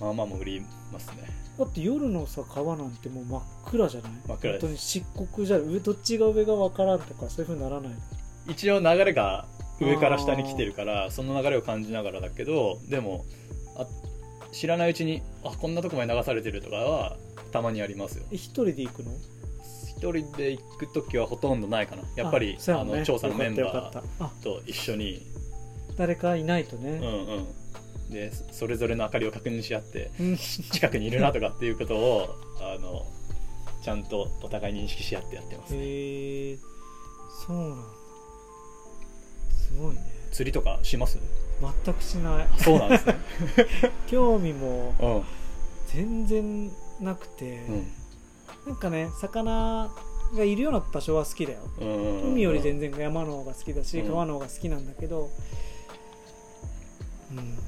[0.00, 1.28] まあまあ潜りますね。
[1.58, 4.12] だって夜のさ川なんてもう真っ暗じゃない？
[4.26, 7.92] 真っ暗本当に漆黒じゃ上どっちが上が分からんとかそういうふうにならない
[8.48, 9.46] 一応流れが
[9.80, 13.24] 上から下に来てるからその流れを感じながらだけどでも
[13.76, 13.86] あ
[14.52, 17.16] 知らないうちにあこんなとこまで流されてるとかは
[17.52, 18.24] たまにありますよ。
[18.30, 19.12] え一人で行くの？
[19.88, 22.02] 一人で行く時はほとんどないかな。
[22.16, 22.92] やっぱりあそうやね。
[22.92, 24.24] あの調査のメンよかバったよかった。
[24.26, 24.30] あ。
[24.40, 25.26] ーと一緒に。
[25.96, 28.10] 誰かいないとね、うんうん。
[28.10, 30.36] でそれぞれの明かりを確認し合ってうん。
[30.36, 33.06] 近くにいるなとかっていうことをあの
[33.82, 35.80] ちゃんとお互い認識し合ってやってますね。
[35.80, 36.58] へえ。
[37.46, 37.76] そうなんだ。
[39.56, 40.00] すごいね。
[40.30, 41.18] 釣りとかします？
[41.84, 42.48] 全くしない。
[42.58, 43.14] そうなんですね。
[44.06, 45.22] 興味もうん。
[45.86, 47.86] 全然なくて、うん。
[48.66, 49.90] なんかね魚
[50.34, 51.60] がいるような場所は好きだよ。
[51.78, 54.08] 海より全然山の方が好きだし、うん。
[54.08, 55.30] 川の方が好きなんだけど、
[57.30, 57.58] うん、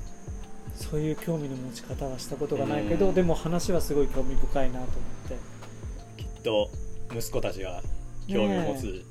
[0.75, 3.15] そういう興味の持ち方はしたことがないけど、うん。
[3.15, 4.93] でも話はすごい興味深いなと思っ
[6.17, 6.23] て。
[6.23, 6.69] きっと
[7.15, 7.81] 息子たちが
[8.29, 9.05] 興味を持つ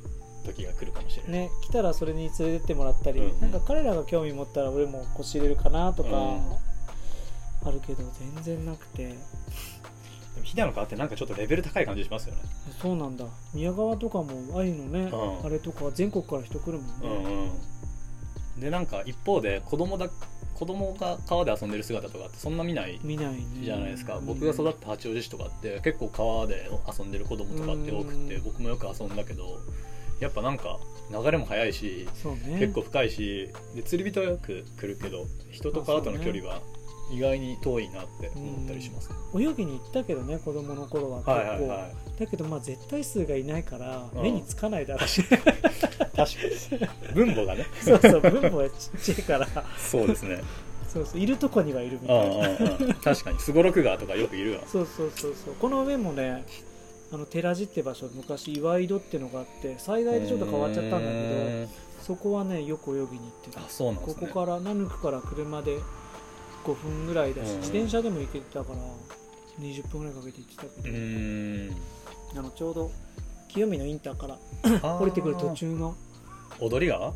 [0.46, 1.50] 時が来るかもしれない、ね。
[1.62, 3.42] 来たらそれに連れてってもらったり、うん。
[3.42, 6.42] なんか彼らが興味持ったら俺も腰入れるかなとか、うん。
[7.66, 8.04] あるけど
[8.36, 9.16] 全然なくて
[10.38, 12.42] でも飛騨の川ってなんかちょっとレベル高い感じしますよね。
[12.80, 13.26] そうなんだ。
[13.54, 15.46] 宮川とかもあゆのね、うん。
[15.46, 18.62] あれとか全国から人来るもんね、うんうん。
[18.62, 20.10] でなんか一方で子供だ
[20.54, 23.46] 子供が川で遊んでる姿とかってそんな見ない見ないね。
[23.64, 28.44] じゃないですか、うん僕が育った八王子市とかって結構川で遊んでる子供とかって多くて、うん。
[28.44, 29.60] 僕もよく遊んだけど
[30.20, 30.78] やっぱなんか
[31.12, 32.58] 流れも速いしそうね。
[32.60, 36.62] 結構深いしで釣り人はよく来るけど人と川との距離は
[37.10, 41.78] 意外に遠いなって思ったりしますね、泳ぎに行ったけどね子供の頃は結構、はいはいは
[42.18, 42.20] い。
[42.20, 44.22] だけどまあ絶対数がいないからうん。
[44.24, 46.26] 目につかないだろうし、確か
[47.06, 47.14] に。
[47.14, 47.66] 分母がね。
[47.82, 49.48] そうそう分母がちっちゃいから。
[49.78, 50.42] そうですね。
[50.88, 52.50] そうそういるとこにはいるみうんたいな。
[52.50, 53.40] うんうん確かに。
[53.40, 54.62] すごろく川とかよくいるわ。
[54.68, 55.54] そうそうそうそう。
[55.56, 56.46] この上もね
[57.12, 63.62] あの寺地って場所昔岩井戸ってのがあって最大でちょっと変わっちゃったんだけどそこはねよく泳ぎに行ってた。
[63.62, 64.28] あそうなんですね。
[64.28, 65.78] ここからナヌクから車で
[66.68, 67.58] 5分ぐらいだし、うん。
[67.60, 68.80] 自転車でも行けてたから
[69.60, 70.92] 20分ぐらいかけて行ってたうけ
[72.34, 72.92] ど、あのちょうど
[73.48, 74.38] 清見のインターから
[75.00, 75.96] 降りてくる途中の。
[76.60, 77.14] 踊り川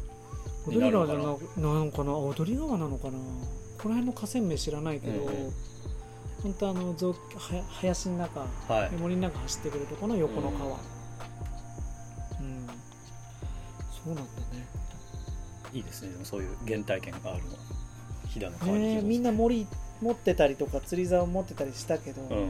[0.67, 2.15] 踊り川じゃなにななのかな？
[2.15, 3.17] 踊り川なのかな？
[3.81, 5.29] この辺の河川名知らないけど、
[6.43, 7.15] 本当あの雑は
[7.81, 8.91] 林の中、はい。
[8.91, 10.77] 森の中走ってくるとこの横の川、う
[12.39, 12.65] うん。
[12.65, 12.67] ん
[14.03, 14.67] そうなんだね。
[15.73, 17.51] いいですねそういう原体験があるの
[18.33, 19.67] 飛騨の川にねえ紐づいてみんな森
[20.01, 22.47] 持ってたりとか釣り竿持ってたりしたけど、うんうん。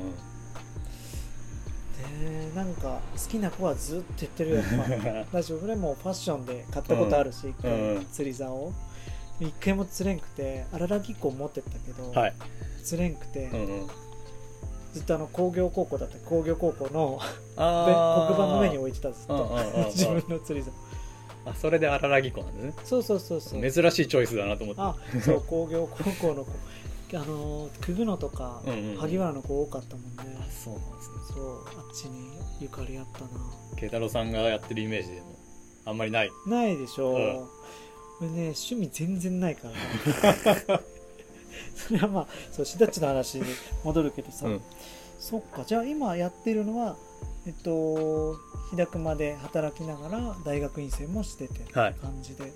[2.24, 5.32] ねなんか好きな子はずっと言ってるよやっぱ。
[5.38, 8.06] だし俺もファッションで買ったことあるし、一回うん。
[8.12, 8.74] 釣り竿を。
[9.40, 12.34] 一回も釣れんくて荒らぎ湖持ってったけど、はい。
[12.84, 13.88] 釣れんくて、うんうん。
[14.94, 17.20] ずっとあの工業高校だった工業高校の
[17.56, 20.74] 黒板の上に置いてたずっと自分の釣り竿
[21.46, 22.74] あそれで荒らぎ湖なんですね。
[22.84, 23.72] そうそうそうそう。
[23.72, 24.82] 珍しいチョイスだなと思って。
[24.82, 26.52] あそう工業高校の子。
[27.14, 28.98] あのくぐのとか、うんうんうん。
[28.98, 30.38] 萩原の子多かったもんね。
[30.40, 31.16] あそうなんですね。
[31.34, 32.32] そうあっちに
[32.62, 33.28] ゆかりあったな。
[33.76, 35.36] 慶太郎さんがやってるイメージでも
[35.86, 36.32] あんまりない。
[36.48, 37.18] ないでしょ、う。
[37.18, 37.18] ん。
[38.22, 39.68] 俺ね趣味全然ないか
[40.68, 40.82] ら。
[41.76, 43.46] それはまあそうしだっちの話に
[43.84, 44.62] 戻るけどさ、うん。
[45.20, 46.96] そっかじゃあ今やってるのは
[47.46, 48.36] えっと
[48.70, 52.54] 日高まで働きながら大学院生もしてて感じで、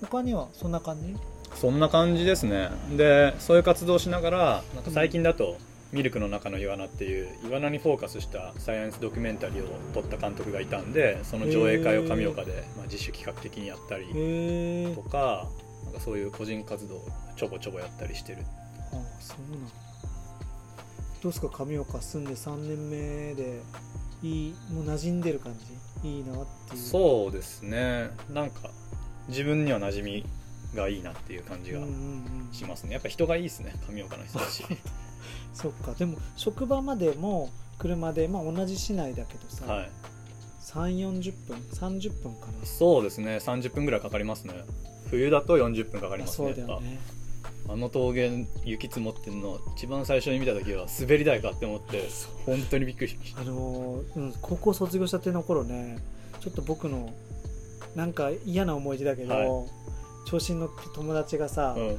[0.00, 1.16] 他にはそんな感じ？
[1.54, 2.68] そんな感じですね。
[2.96, 5.56] でそういう活動をしながらなんか最近だと
[5.92, 14.06] 「ミルクの中のイワナ」っていうイワナにフォーカスしたサイエンスドキュメンタリーを撮った監督がいたんでその上映会を上岡で、まあ、自主企画的にやったり
[14.94, 15.48] とか
[15.84, 17.04] なんかそういう個人活動を
[17.36, 18.38] ちょぼちょぼやったりしてる。
[18.92, 19.85] ああそうなんだ
[21.26, 23.60] どうですか上岡住んで3年目で
[24.22, 25.54] いいもう馴染んでる感
[26.04, 26.08] じ？
[26.08, 26.80] いいなっていう。
[26.80, 28.10] そうですね。
[28.32, 28.70] なんか
[29.26, 30.24] 自分には馴染み
[30.76, 31.94] がいいなっていう感じがうんうんう
[32.50, 32.52] ん。
[32.52, 32.92] しますね。
[32.92, 33.74] やっぱ人がいいですね。
[33.90, 34.64] 上岡の人たち。
[35.52, 35.94] そっか。
[35.94, 39.90] でも職場までも車で、まあ、同じ市内だけどさ、はい。
[40.62, 43.38] 3 4 0分30分かなそうですね。
[43.38, 44.54] 30分ぐらいかかりますね。
[45.10, 47.00] 冬だと40分かかりあますねそうだよね。
[47.00, 47.25] ぱ
[47.68, 52.08] あの峠雪積もってんの一番最初に見た時は滑り台かって思って
[52.44, 53.40] 本当にびっくりしました。
[53.40, 55.98] あのーうん、高校卒業したての頃ね
[56.40, 57.12] ちょっと僕の
[57.94, 59.66] なんか嫌な思い出だけど、は
[60.26, 61.98] 調子に乗って友達がさ、うん。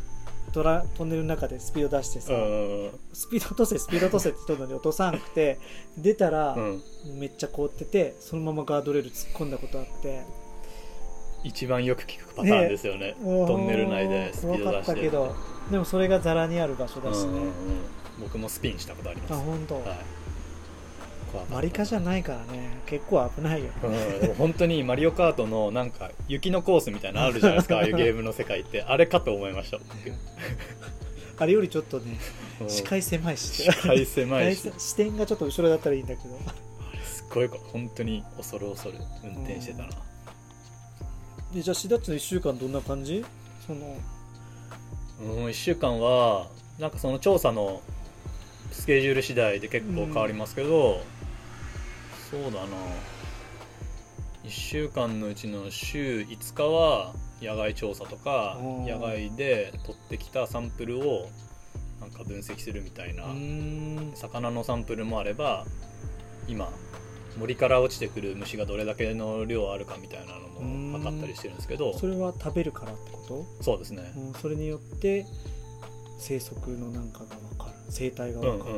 [0.54, 5.60] ドラトンネルの中でスピード出してさ、うんスピード落とせスピード落とせって言ったのに落とさなくて
[5.98, 6.82] 出たら、うん。
[7.20, 10.24] めっちゃ凍っててそのままガードレール突っ込んだことあって
[11.44, 13.16] 一番よく聞くパターンですよね。
[13.22, 14.92] トンネル内でスピード出して。
[14.92, 15.36] ったけど。
[15.72, 17.34] でもそれがザラにある場所だしね、うん。
[17.34, 17.52] うんうん
[18.20, 19.34] 僕もスピンしたことあります。
[19.34, 19.84] あ本当、はい。
[21.52, 22.80] マリカじゃないからね。
[22.86, 27.78] 結構危ないよ、うん、本当にマリオカートのなんか雪のコースみたいなのあるじゃないですか。
[27.78, 28.82] ああいうゲームの世界って。
[28.82, 29.90] あれかと思いました僕。
[31.40, 32.18] あれよりちょっとね
[32.62, 32.70] うん。
[32.70, 33.64] 視界狭いし。
[33.64, 34.72] 視界狭いし。
[34.80, 36.40] 視点がちょっと後ろだったらいいんだけど。
[36.48, 39.90] あれすっごい本当に恐る恐る運転してたな、
[41.58, 43.26] でじゃあシダッチの1週間どんな感じ？
[43.66, 43.98] その。
[45.20, 47.82] うん、1週間はなんかその調査の
[48.72, 51.02] スケジュール次第で結構変わりますけど、
[52.30, 52.58] そうだな。
[54.44, 58.86] 1週間のうちの週5日は野外調査とかうん。
[58.86, 61.28] 野外で取ってきたサンプルを
[62.00, 63.24] なんか分析するみたいな。
[64.14, 65.66] 魚のサンプルもあれば
[66.48, 66.70] 今
[67.38, 71.98] 森から落ちてくる虫がどれだけの量あるかみたいなのも測ったりしてるんですけど。
[71.98, 74.12] それは食べるからってこそうですね。
[74.14, 75.26] と、うん、それによって
[76.20, 77.72] 生息のなんかが分かる。
[77.90, 78.76] 生態がうん分かる、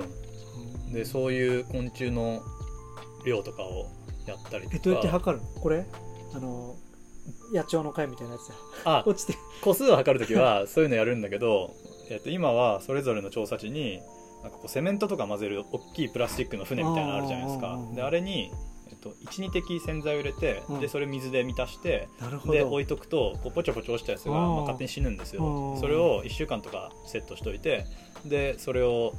[0.88, 0.94] うん。
[0.94, 2.42] でそういう昆虫の
[3.26, 3.88] 量とかを
[4.26, 4.76] やったりとか。
[4.76, 5.44] えどうやって測る？
[5.44, 5.86] のこれ？
[6.34, 6.76] あの
[7.54, 8.56] 野鳥の会みたいなやつだ
[8.86, 9.38] あ落ちて。
[9.62, 11.76] 個数を測るときはそういうのやるんだけど、
[12.10, 14.02] えっと、今はそれぞれの調査地に
[14.44, 17.80] なんかこうセメントとか混ぜる大きいプラスチックの船みたいなのあるじゃないですか。
[17.94, 18.52] であれに、
[18.90, 20.80] えっと、12滴洗剤を入れて、うん。
[20.80, 22.08] でそれ水で満たして
[22.46, 25.78] で置いとくとこうポチョポチョ落ちたやつが、まあ、勝手に死ぬんですよ。
[25.80, 27.86] それを1週間とかセットしといて
[28.26, 29.14] でそれを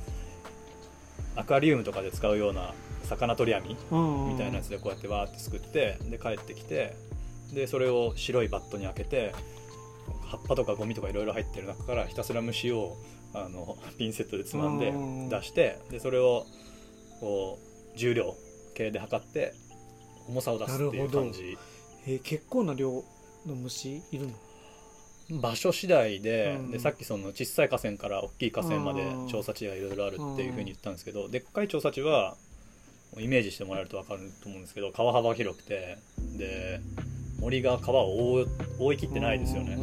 [1.36, 6.96] アクアリウムとかで使うような魚取り網みみたいなやつでこうやってわーってすくってで帰ってきて
[7.52, 9.34] でそれを白いバットに開けて
[10.24, 12.96] 葉っぱとかゴミとかいろいろ入ってる中からひたすら虫を
[13.34, 15.28] あのピンセットでつまんでうん。
[15.28, 16.46] 出してでそれを
[17.20, 17.58] こ
[17.94, 18.34] う重量
[18.74, 19.54] 計で測って
[20.28, 21.56] 重さを出すっていう感じ。
[22.06, 23.04] えー結構な量
[23.46, 24.28] の虫いる
[25.30, 25.40] の？
[25.40, 26.70] 場所次第で,、うん。
[26.70, 32.36] でさっきその小さい河川から大きい河川までうん調査地がいろいろあるっていうふうに言ったんですけどでっかい調査地は
[33.18, 35.98] イメージしてもらえると分かると思うんですけど川幅広くて
[36.36, 36.80] で
[37.40, 38.44] 森が川を
[38.78, 39.78] 覆いきってないですよね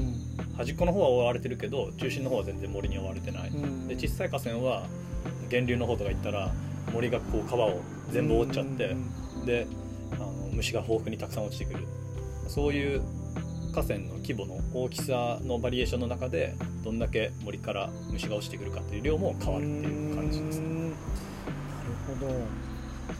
[0.57, 3.49] 端っこの方は覆われてるけど中心の方は全然森に覆われてない。
[3.49, 3.63] うん。
[3.63, 4.87] うんで小さい河川は
[5.49, 6.51] 源流の方とか行ったら
[6.91, 7.81] 森がこう川を
[8.11, 9.67] 全部覆っちゃってうんで
[10.13, 11.85] あの虫が豊富にたくさん落ちてくる。
[12.47, 13.01] そういう
[13.73, 20.69] 河川の規模の大きさのバリエーションの中でどんだけ森から虫が落ちてくるかっていう量も変わるっていう感じですね。
[20.69, 20.93] なる
[22.19, 22.66] ほど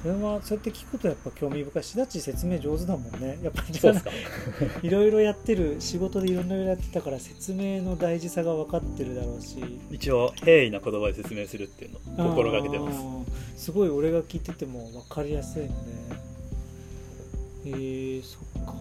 [0.02, 3.40] それはそうやって聞くとやっぱ興味深いしだっち説明上手だもんね。
[3.42, 4.12] やっぱりそうですか。
[4.84, 9.58] いろいろやってる仕事でいろんなやってたから説明の大事さが分かってるだろうし。
[9.92, 12.92] 一応平易な言葉で説明するっていうのを心がけてま
[13.56, 13.64] す。
[13.64, 15.74] すごい俺が聞いてても分かりやすいので。
[17.66, 18.76] えー、そっか。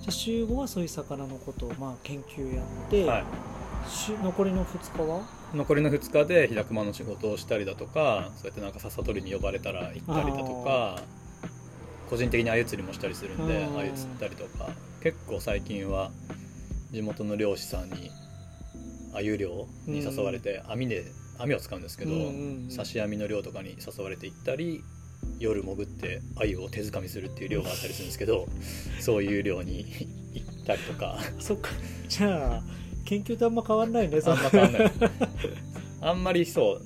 [0.00, 3.24] じゃあ週5はそういう魚のことをまあ研究やって、はい。
[3.88, 5.39] 週残りの2日は？
[5.54, 11.02] 残りの2日で平熊の仕事をしたりだとかそうやってなんか笹取りに呼ばれたら行ったりだとか
[12.08, 13.74] 個人的に鮎釣りもしたりするんでうん。
[13.76, 14.70] 鮎釣ったりとか
[15.02, 16.10] 結構最近は
[16.92, 18.10] 地元の漁師さんに
[19.12, 21.04] 鮎漁に誘われて網で
[21.38, 22.30] 網を使うんですけど、うんうんう
[22.66, 22.68] ん。
[22.68, 24.82] 刺し網の漁とかに誘われて行ったり
[25.38, 28.46] 夜潜って鮎を手づかみするっていう漁があったりするんですけど
[29.00, 29.86] そういう漁に
[30.32, 31.18] 行ったりとか。
[31.38, 31.70] そっか。
[32.08, 32.62] じゃあ
[33.04, 34.92] 研究とあんま変わんないねあんま変わんない。
[36.00, 36.82] あんまりそう。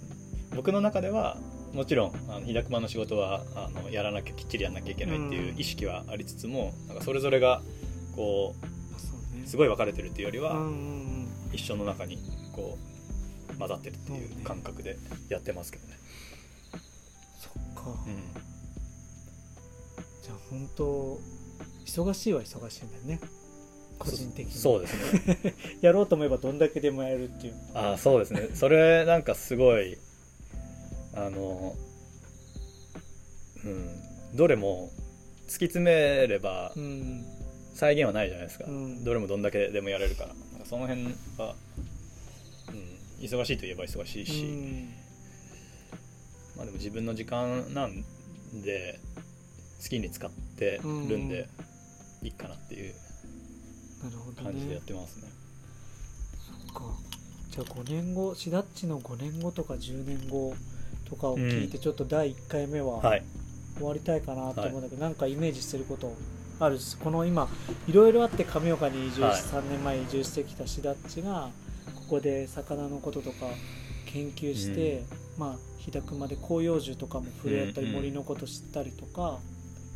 [0.57, 1.39] 僕の中では
[1.73, 7.63] もちろんあの日高の仕事はあのやらなきゃきっちりやらなきゃいけないっていう意識はありつつも、なんかそれぞれが
[8.15, 11.29] こうねうすごい分かれてるっていうよりは、うんうんうん。
[11.53, 12.19] 一緒の中に
[12.53, 12.79] こ
[13.55, 14.99] う混ざってるっていう感覚で
[15.29, 15.95] やってますけどね。
[17.39, 18.17] そっか、うん。
[20.23, 21.21] じゃあ本当
[21.85, 23.21] 忙しいは忙しいんだよね
[24.05, 24.53] 個人的に。
[24.53, 25.55] そそうですね。
[25.81, 27.55] やろうと思えばどんだけでもやるっていう。
[27.75, 28.49] あそうですね。
[28.55, 29.99] それなんかすごい
[31.15, 31.77] あの
[33.65, 34.91] うん、どれも
[35.47, 37.25] 突き詰めればうん。
[37.75, 39.05] 再現はないじゃないですか、うん。
[39.05, 40.29] どれもどんだけでもやれるから。
[40.29, 41.07] なんかその辺
[41.39, 41.57] は、
[42.69, 44.95] うん、忙しいといえば忙しいし、うん。
[46.57, 48.05] まあでも自分の時間なん
[48.63, 49.01] で
[49.83, 50.89] 好きに使ってる
[51.19, 51.49] んで
[52.23, 52.95] いいかなっていう
[54.11, 55.29] 感じでやねってますね。
[56.67, 56.83] そっか。
[57.51, 60.55] じゃあ5年後シダッチの5年後とか10年後
[61.09, 63.23] とかを聞いてちょっと第1回目ははい。
[63.77, 66.15] 終わりたいかなと思うんだけど、なんかイメージしてること
[66.61, 67.49] あるしこの今
[67.89, 69.41] いろいろあって亀岡に移住し、はい。
[69.41, 71.51] 3年前移住してきたシダッチが
[71.97, 73.47] ここで魚のこととか
[74.07, 75.03] 研究して、
[75.37, 77.97] まあ日高まで広葉樹とかも触れ合ったり、うんうん。
[77.97, 79.41] 森のこと知ったりとか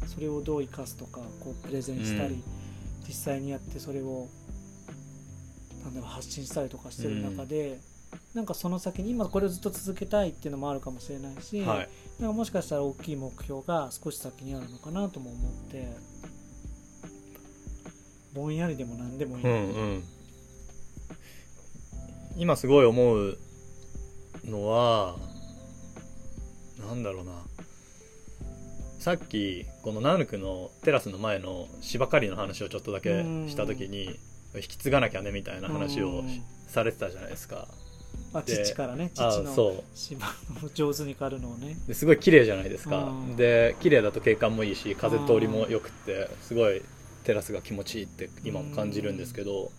[0.07, 2.43] それをどう生かすとかこうプレゼンしたり、うん
[3.09, 4.29] 実際にやってそれを
[5.83, 7.81] なんだろう発信したりとかしてる中で、
[8.35, 11.89] なんかその先に今これをずっと続けたいっていうのもあるかもしれないし、はい。
[12.21, 15.89] なんかもしかしたら大きい目標が少し先にあるのかなとも思って
[18.35, 20.05] ぼんやりでも何でもいい、うんうん。
[22.37, 23.39] 今すごい思う
[24.45, 25.17] のは
[26.87, 27.33] なんだろうな
[28.99, 34.19] さっきこのナヌクのテラスの前の芝刈りの話をちょっとだけした時に
[34.55, 36.43] 引き継がなきゃねみたいな話をうん。
[36.67, 37.67] されてたじゃないですか。
[38.35, 39.85] あで父からねあ父のそう。
[39.95, 40.27] 芝
[40.63, 41.77] の上手に刈るのをね。
[41.87, 43.05] ですごい綺麗じゃないですか。
[43.05, 43.37] うん。
[43.37, 46.83] で綺麗だと景観もいいし風通りも良くってすごい
[47.25, 49.71] テラスが気持ちいいって今も感じるんですけど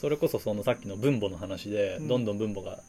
[0.00, 2.08] それこそそのさっきの分母の話でうん。
[2.08, 2.80] どんどん分母が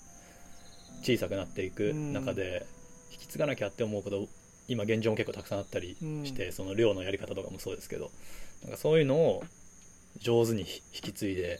[1.04, 2.66] 小さくなっていく中で
[3.12, 4.28] 引き継がなきゃって思うこと
[4.72, 8.09] 今現状も結構たくさんあったりしてその漁のやり方とかもそうですけど
[8.63, 9.43] なんかそういうのを
[10.19, 10.65] 上手に引
[11.01, 11.59] き継いで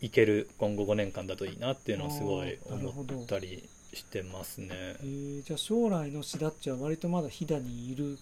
[0.00, 4.68] いける今後5年間だといいなっていうのはすごい思ったりしてますね。
[4.70, 8.18] えーじゃあ将来のシダッチは割とまだ飛騨にいる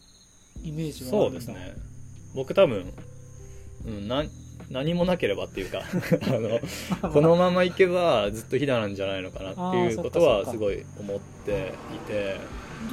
[0.62, 1.74] イメージはあそうんですね。
[2.34, 2.92] 僕多分、
[3.86, 4.24] うん、な
[4.70, 6.60] 何もなければっていうか あの
[7.10, 12.36] このままいけばずっと飛騨なんじゃないのかなっていうことはすごい思っていて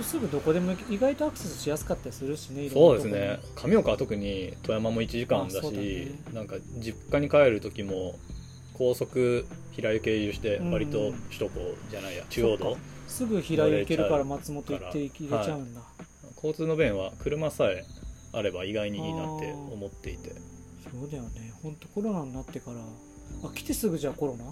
[0.03, 3.39] すぐどこでも意外とアクセスしやすかったりするしねそうですね。
[3.55, 6.11] 上岡は特に富山も1時間だしね。
[6.33, 8.15] なんか実家に帰る時も
[8.73, 10.71] 高速平湯経由してうん。
[10.71, 12.77] 割と首都高じゃないや中央道。
[13.07, 15.81] すぐ平井行けるから松本行って行けちゃうんだ、
[16.35, 17.85] 交通の便は車さえ
[18.33, 20.31] あれば意外にいいなって思っていて。
[20.91, 21.53] そうだよね。
[21.63, 22.77] 本当コロナになってから。
[23.47, 24.45] あ来てすぐじゃあコロナ？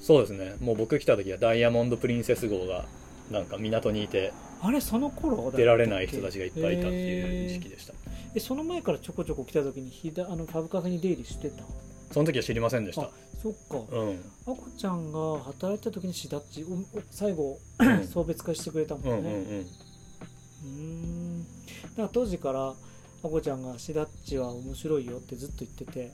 [0.00, 0.56] そうですね。
[0.60, 2.86] もう僕来た時はダイヤモンド・プリンセス号が
[3.30, 7.92] なんか港にいてあれその頃出られない人たちがいっぱいいたっていう時期へでした。
[7.92, 7.96] ー。
[8.34, 11.62] えその前からちょこちょこ来た時にひだあのファブカフェに出入りしてた？
[12.10, 13.02] その時は知りませんでした。
[13.02, 13.10] あ
[13.42, 13.78] そっか。
[13.90, 14.20] うん。
[14.46, 18.06] あこちゃんが働いてた時にシダッチおお最後うん。
[18.06, 19.10] 送別会してくれたもんね。
[19.10, 19.60] うんうんうん。
[19.60, 21.42] うーん。
[21.42, 21.46] だ
[21.96, 22.74] から当時から
[23.20, 26.12] あこちゃんがシダッチは面白いよってずっと言ってて。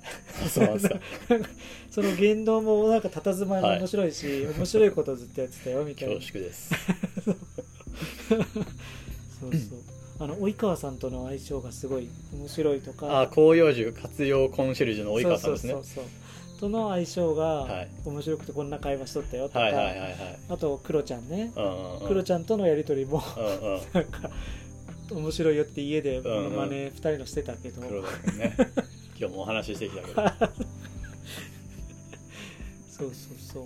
[1.91, 6.15] そ の言動もなんか佇まいも面白いし、面白いことをずっとやってたよみたいな。
[6.15, 6.71] 恐縮です。
[9.41, 9.79] そうそう。
[10.21, 13.21] あの及川さんとの相性がすごい面白いとか。
[13.23, 15.73] あ広葉樹活用コンシェルジュの及川さんですね。
[15.73, 16.05] そうそうそう
[16.61, 17.91] との相性がはい。
[18.07, 20.17] 面白くてこんな会話しとったよとか、はいはいはいはい
[20.49, 23.23] あとクロちゃんね、うんうんクロちゃんとのやり取りも
[23.93, 24.31] なんか
[25.11, 26.25] 面白いよって家でんうん。
[26.45, 28.57] モノマネ2人のしてたけど、黒田君ね。
[29.19, 30.23] 今日もお話ししてきたけど。
[32.91, 33.65] そうそうそう。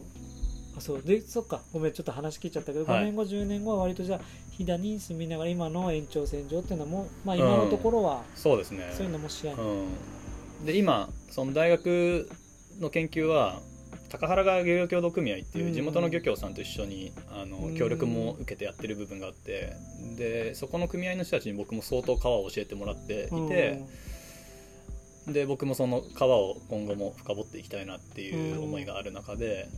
[0.76, 1.03] あそう。
[1.03, 1.62] でそっか。
[1.72, 3.03] ごめんちょっと話聞いちゃったけど、はい。
[3.03, 4.20] 5年後10年後は割とじゃあ
[4.51, 8.93] 飛騨に住みながら今の延長線上っていうのもまあ今のところはそうですね。
[8.97, 12.28] そういうのも視野に、うん、で今その大学
[12.80, 13.61] の研究は
[14.11, 17.50] 高原川漁業協同組合っていう地元の漁協さんと一緒にあうん。
[17.50, 19.72] の協力も受けてやってる部分があって
[20.16, 23.84] でそこの組合の人たちに僕も相当川を教えてもらっていて
[25.26, 29.68] で僕もその川を今後も深掘っていきたいなっていう思いがある中で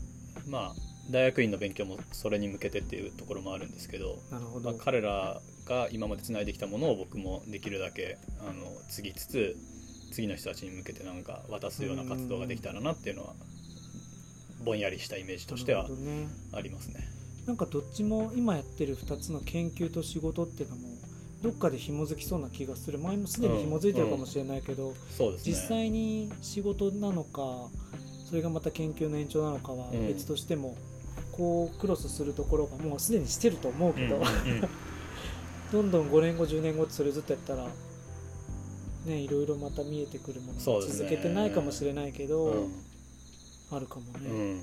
[0.46, 0.74] まあ
[1.10, 9.56] 大学院の勉強もそれに向けてっていうところもあるんですけどなるほど、まあ、彼らが今までつないできたものを僕もできるだけあの継ぎつつ
[10.12, 13.34] 次の人たちに向けてなんか渡すような活動ができたらなっていうのは
[14.64, 15.86] ぼんやりしたイメージとしては
[16.52, 17.08] ありますね。
[17.46, 20.88] なんかどっちも今やってる2つの研究と仕事っていうのも
[21.42, 22.98] どっかで紐づきそうな気がする。
[22.98, 25.52] 前もすでに紐づいてるかもしれないけど、そうですね。
[25.52, 27.68] 実際に仕事なのか
[28.28, 30.06] それがまた研究の延長なのかはうん。
[30.06, 30.76] 別としても、
[31.32, 34.68] こうクロスするところがもうすでにしてると思うけど、うんうんうん。
[35.72, 37.68] どんどん5年後10年後ってそれずっとやったら
[39.06, 42.72] ねいろいろまた見えてくるもの続けてないかもしれないけど、うん
[43.70, 44.62] あるかもね、うん。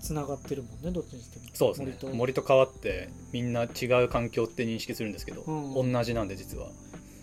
[0.00, 1.44] つながってるもんねどっちにしても。
[1.54, 1.86] そうですね。
[1.86, 2.08] 森と。
[2.14, 5.92] 森と川ってみんな違う環境って認識するんですけど、うん。
[5.92, 6.68] 同じなんで実は。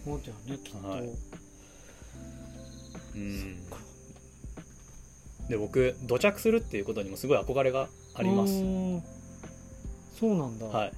[0.04, 1.10] そうだよねきっと、はい。
[3.16, 3.58] うん。
[5.48, 8.54] で僕土着するっていうことにもすごい憧れがあります。
[10.20, 10.94] そうなんだ、はい。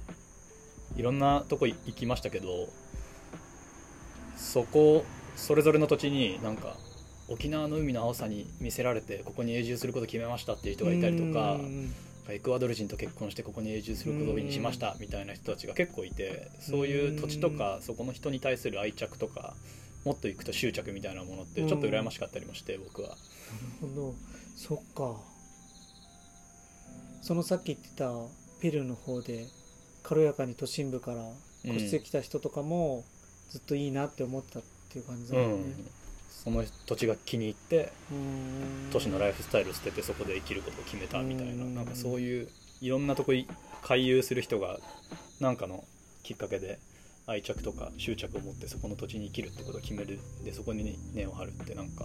[0.96, 2.68] いろんなとこ行きましたけど
[4.36, 5.04] そこ
[5.36, 6.76] それぞれの土地になんか
[7.28, 11.94] 沖縄の海の青さに見せられてここに永住することを決めましたっていう人がいたりとかうん。
[12.30, 19.54] エクアドル人と結婚してここに永住することにしましたみたいな人たちが結構いてそういう土地とかそこの人に対する愛着とか
[20.04, 23.08] もっと行くと執着みたいなものってちょっと羨ましかったりもして僕は。
[23.08, 24.14] なるほど。
[24.56, 25.20] そっか。
[27.22, 28.12] そのさっき言ってた
[28.60, 29.46] ペルーの方で
[30.02, 31.30] 軽やかに都心部から
[31.64, 33.04] 越してきた人とかも
[33.50, 35.62] ずっといいなって思ったっていう感じだうんもん。
[35.70, 35.74] ね、
[36.44, 37.92] その土地が気に入って
[38.92, 41.52] 都市のライフスタイルを捨ててそこで生きることを決めたみたいな。
[41.52, 41.74] うん。
[41.74, 42.48] なんかそういう
[42.80, 43.46] いろんなとこい
[43.82, 44.78] 回遊する人が
[45.40, 45.84] なんかの
[46.22, 46.78] きっかけで
[47.26, 52.04] 愛着とか執着を持ってそこの土地に生きるってことを決めるでそこに根を張るってなんか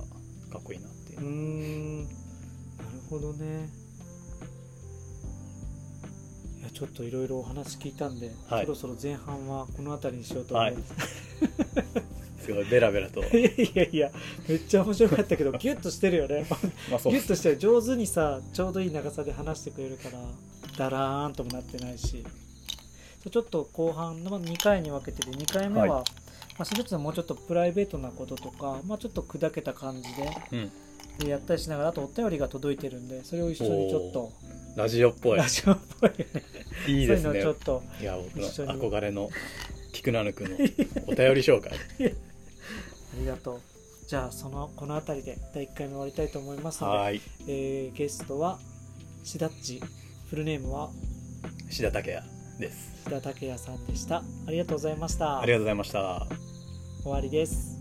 [0.52, 1.20] かっこいいなっていう。
[1.20, 2.04] うーん。
[2.04, 2.14] なる
[3.10, 3.70] ほどね。
[6.60, 8.66] いやちょっといろいろお話聞いたんで、はい。
[8.66, 10.94] そろそろ前半はこの辺りにしようと思います、
[12.44, 13.22] すごいベラベラと。
[13.36, 14.12] い、やいやいや
[14.48, 16.46] めっちゃ面白かったけどギュッとしてるよね。
[16.90, 17.58] まあそうギュッとしてる。
[17.58, 20.20] 上手にさちょうどいい長さで話してくれるから
[20.78, 22.24] ダラーンともなってないし。
[23.32, 26.04] ちょっと後半の2回に分けてて2回目は、はい。
[26.58, 30.10] まあ、それぞれもうちょっとプライベートなこととか、まあ、ちょっと砕けた感じ
[30.52, 30.72] うん、
[31.20, 34.32] でやったりしながらあとお便りが届いてるんでそれを一緒にちょっと。
[34.76, 35.38] ラジオっぽい。
[35.38, 36.44] ラジオっぽいよね。
[36.88, 37.24] いいですね。
[37.24, 39.30] そういうのをちょっといや僕の憧れの
[39.94, 41.72] 菊名ぬくのお便り紹介。
[41.72, 42.33] あ
[43.20, 43.62] りがとう。
[44.08, 47.22] じゃあそのこの辺りで第1回目終わりたいと思いますので、はい。
[47.48, 48.60] えーゲストは
[49.24, 49.82] しだっち。
[50.30, 50.90] フルネームは？
[51.70, 52.26] 志田武也
[52.60, 52.92] です。
[53.06, 54.18] 志田武也さんでした。
[54.18, 55.40] ありがとうございました。
[55.40, 56.28] ありがとうございました。
[57.04, 57.73] 終わりです